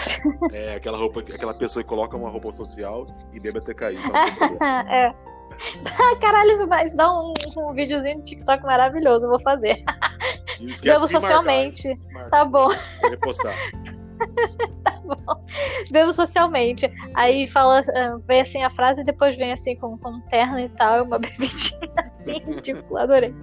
[0.51, 3.99] É, aquela roupa, aquela pessoa que coloca uma roupa social e bebe até cair.
[4.89, 5.13] é.
[6.21, 9.83] Caralho, isso, vai, dá um, um videozinho de TikTok maravilhoso, eu vou fazer.
[10.83, 11.87] Bebo socialmente.
[11.87, 12.29] Marcar, marcar.
[12.29, 12.69] Tá bom.
[13.01, 13.55] Vou repostar.
[14.83, 15.45] tá bom.
[15.91, 16.91] Bebo socialmente.
[17.15, 20.59] Aí fala, ah, vem assim a frase e depois vem assim com, com um terno
[20.59, 23.33] e tal, uma bebidinha assim, tipo, adorei.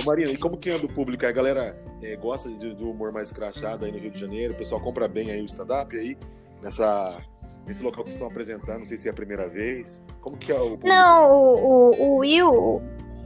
[0.00, 1.26] Ô Marina, e como que anda o público?
[1.26, 4.80] A galera é, gosta do humor mais crachado aí no Rio de Janeiro, o pessoal
[4.80, 6.16] compra bem aí o stand-up aí,
[6.62, 7.20] nessa,
[7.66, 10.02] nesse local que vocês estão apresentando, não sei se é a primeira vez.
[10.20, 10.78] Como que é o?
[10.84, 12.82] Não, o, o, o Will,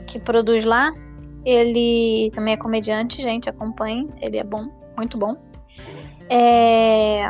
[0.07, 0.93] que produz lá,
[1.45, 5.37] ele também é comediante, gente, acompanhe, ele é bom, muito bom.
[6.29, 7.22] É...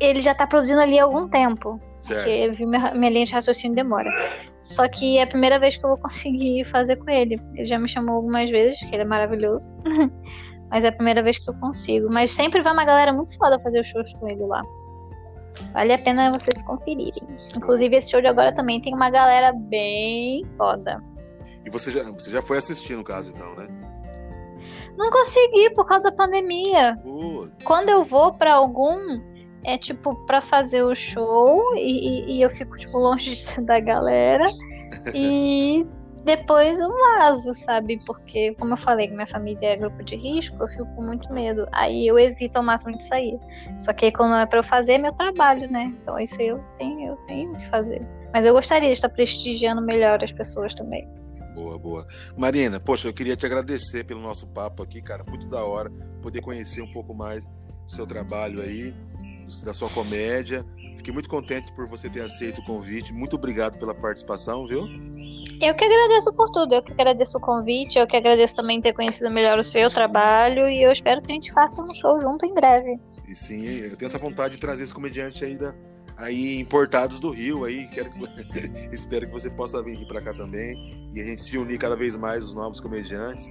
[0.00, 1.80] Ele já tá produzindo ali há algum tempo.
[2.00, 2.50] Certo.
[2.50, 4.10] Porque minha, minha linha de raciocínio demora.
[4.60, 7.40] Só que é a primeira vez que eu vou conseguir fazer com ele.
[7.54, 9.76] Ele já me chamou algumas vezes, que ele é maravilhoso.
[10.70, 12.08] Mas é a primeira vez que eu consigo.
[12.12, 14.62] Mas sempre vai uma galera muito foda fazer os shows com ele lá.
[15.72, 17.22] Vale a pena vocês conferirem.
[17.56, 21.02] Inclusive, esse show de agora também tem uma galera bem foda.
[21.64, 23.66] E você já, você já foi assistir, no caso, então, né?
[24.96, 26.98] Não consegui por causa da pandemia.
[27.02, 27.64] Putz.
[27.64, 29.20] Quando eu vou para algum,
[29.64, 34.46] é tipo para fazer o show e, e, eu fico tipo longe da galera
[35.14, 35.86] e
[36.24, 37.98] depois eu vazo, sabe?
[38.04, 41.66] Porque, como eu falei, minha família é grupo de risco, eu fico com muito medo.
[41.72, 43.38] Aí eu evito ao máximo de sair.
[43.78, 45.94] Só que quando é para eu fazer, é meu trabalho, né?
[46.00, 48.02] Então isso eu tenho, eu tenho que fazer.
[48.32, 51.08] Mas eu gostaria de estar prestigiando melhor as pessoas também.
[51.54, 52.06] Boa, boa.
[52.36, 55.24] Marina, poxa, eu queria te agradecer pelo nosso papo aqui, cara.
[55.24, 55.90] Muito da hora
[56.20, 58.94] poder conhecer um pouco mais do seu trabalho aí,
[59.64, 60.64] da sua comédia.
[60.96, 63.12] Fiquei muito contente por você ter aceito o convite.
[63.12, 64.86] Muito obrigado pela participação, viu?
[65.60, 66.74] Eu que agradeço por tudo.
[66.74, 67.98] Eu que agradeço o convite.
[67.98, 70.68] Eu que agradeço também ter conhecido melhor o seu trabalho.
[70.68, 72.96] E eu espero que a gente faça um show junto em breve.
[73.26, 75.74] E sim, eu tenho essa vontade de trazer esse comediante aí da,
[76.18, 78.18] aí importados do Rio aí quero que,
[78.92, 81.94] espero que você possa vir aqui para cá também e a gente se unir cada
[81.94, 83.46] vez mais os novos comediantes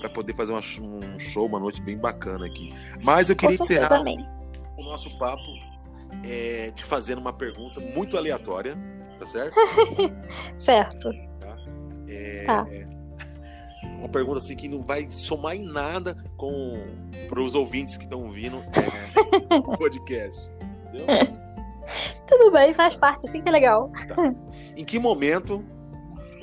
[0.00, 2.72] para poder fazer uma, um show uma noite bem bacana aqui
[3.02, 4.26] mas eu queria encerrar também.
[4.76, 5.50] O nosso papo
[6.24, 8.76] é, te fazendo uma pergunta muito aleatória
[9.18, 9.56] tá certo
[10.56, 11.10] certo
[11.40, 11.56] tá?
[12.08, 12.66] É, tá.
[13.98, 16.78] uma pergunta assim que não vai somar em nada com
[17.28, 20.48] para os ouvintes que estão vindo é, podcast
[20.86, 21.46] entendeu?
[22.26, 23.90] Tudo bem, faz parte, assim que é legal.
[24.08, 24.34] Tá.
[24.76, 25.64] Em que momento,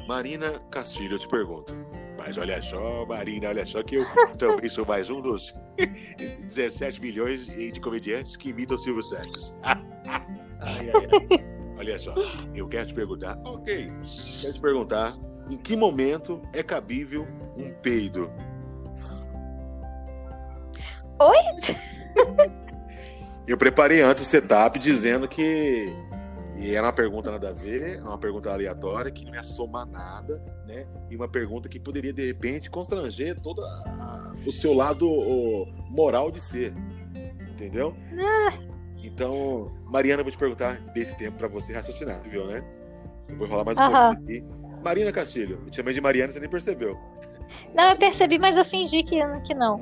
[0.08, 1.76] Marina Castilho, eu te pergunto.
[2.18, 4.06] Mas olha só, Marina, olha só que eu
[4.38, 5.54] também sou mais um dos
[6.48, 9.54] 17 milhões de comediantes que imitam o Silvio Santos.
[9.64, 9.82] ai,
[10.62, 11.54] ai, ai.
[11.78, 12.14] Olha só,
[12.54, 13.92] eu quero te perguntar, ok,
[14.42, 15.18] quero te perguntar,
[15.50, 18.32] em que momento é cabível um peido?
[21.20, 21.38] Oi?
[23.48, 25.94] Eu preparei antes o setup dizendo que
[26.58, 30.42] e era uma pergunta nada a ver, uma pergunta aleatória que não ia somar nada,
[30.68, 30.86] né?
[31.10, 33.62] E uma pergunta que poderia de repente constranger todo
[34.46, 36.74] o seu lado o, moral de ser,
[37.52, 37.96] entendeu?
[38.18, 38.54] Ah.
[39.04, 42.64] Então, Mariana, eu vou te perguntar desse tempo para você raciocinar, viu, né?
[43.28, 44.44] Eu vou falar mais um pouco aqui.
[44.84, 46.98] Marina Castilho, eu te chamei de Mariana, você nem percebeu.
[47.74, 49.80] Não, eu percebi, mas eu fingi que, que não.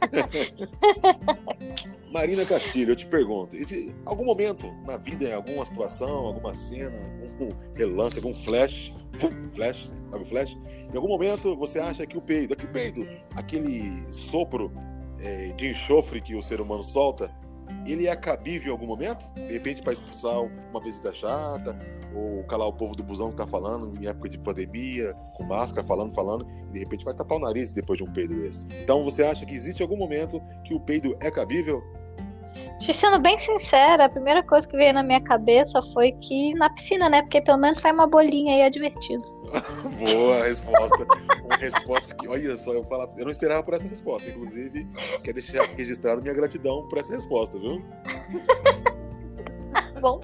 [0.00, 0.40] Ah.
[2.10, 3.56] Marina Castilho, eu te pergunto,
[4.04, 8.92] algum momento na vida, em alguma situação, alguma cena, algum relance, algum flash,
[9.54, 10.58] flash, sabe o flash?
[10.92, 13.06] Em algum momento você acha que o peido, aquele peido,
[13.36, 14.72] aquele sopro
[15.20, 17.30] é, de enxofre que o ser humano solta,
[17.86, 19.32] ele é cabível em algum momento?
[19.34, 21.78] De repente para expulsar uma visita chata,
[22.12, 25.86] ou calar o povo do busão que tá falando em época de pandemia, com máscara,
[25.86, 28.66] falando, falando, e de repente vai tapar o nariz depois de um peido desse.
[28.82, 31.80] Então você acha que existe algum momento que o peido é cabível?
[32.80, 36.70] Te sendo bem sincera, a primeira coisa que veio na minha cabeça foi que na
[36.70, 37.20] piscina, né?
[37.20, 39.22] Porque pelo menos sai uma bolinha aí, é divertido.
[40.00, 41.06] Boa resposta.
[41.44, 44.30] uma resposta que, olha só, eu falar eu não esperava por essa resposta.
[44.30, 44.88] Inclusive,
[45.22, 47.84] quero deixar registrado minha gratidão por essa resposta, viu?
[50.00, 50.22] Bom.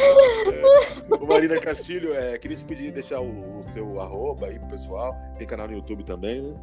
[0.00, 5.14] É, Marina Castilho, é, queria te pedir deixar o, o, seu arroba aí pro pessoal.
[5.36, 6.54] Tem canal no YouTube também, né?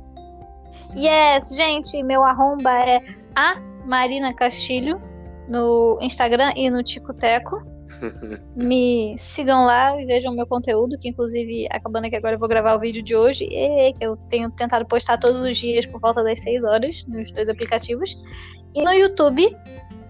[0.95, 3.01] Yes, gente, meu arromba é
[3.35, 3.55] a
[3.85, 4.99] Marina Castilho
[5.47, 7.61] no Instagram e no Ticoteco.
[8.55, 12.75] Me sigam lá e vejam meu conteúdo, que inclusive, acabando aqui agora, eu vou gravar
[12.75, 16.23] o vídeo de hoje, e, que eu tenho tentado postar todos os dias por volta
[16.23, 18.15] das 6 horas nos dois aplicativos.
[18.73, 19.55] E no YouTube,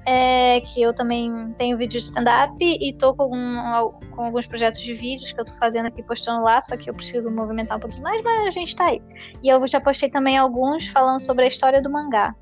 [0.05, 4.79] é que eu também tenho vídeo de stand-up e tô com, algum, com, alguns projetos
[4.79, 7.79] de vídeos que eu tô fazendo aqui, postando lá, só que eu preciso movimentar um
[7.79, 9.01] pouquinho mais, mas a gente tá aí.
[9.41, 12.35] E eu já postei também alguns falando sobre a história do mangá,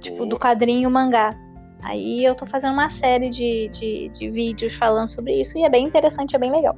[0.00, 1.36] tipo, do quadrinho mangá.
[1.82, 5.70] Aí eu tô fazendo uma série de, de, de vídeos falando sobre isso e é
[5.70, 6.76] bem interessante, é bem legal.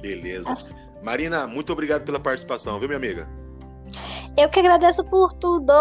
[0.00, 0.56] Beleza.
[1.02, 3.39] Marina, muito obrigado pela participação, viu, minha amiga?
[4.36, 5.72] Eu que agradeço por tudo!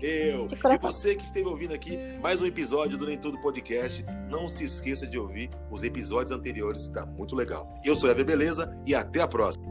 [0.00, 0.46] Eu!
[0.46, 4.64] E você que esteve ouvindo aqui mais um episódio do Nem Tudo Podcast, não se
[4.64, 7.74] esqueça de ouvir os episódios anteriores, tá muito legal.
[7.84, 9.64] Eu sou Ever Beleza e até a próxima!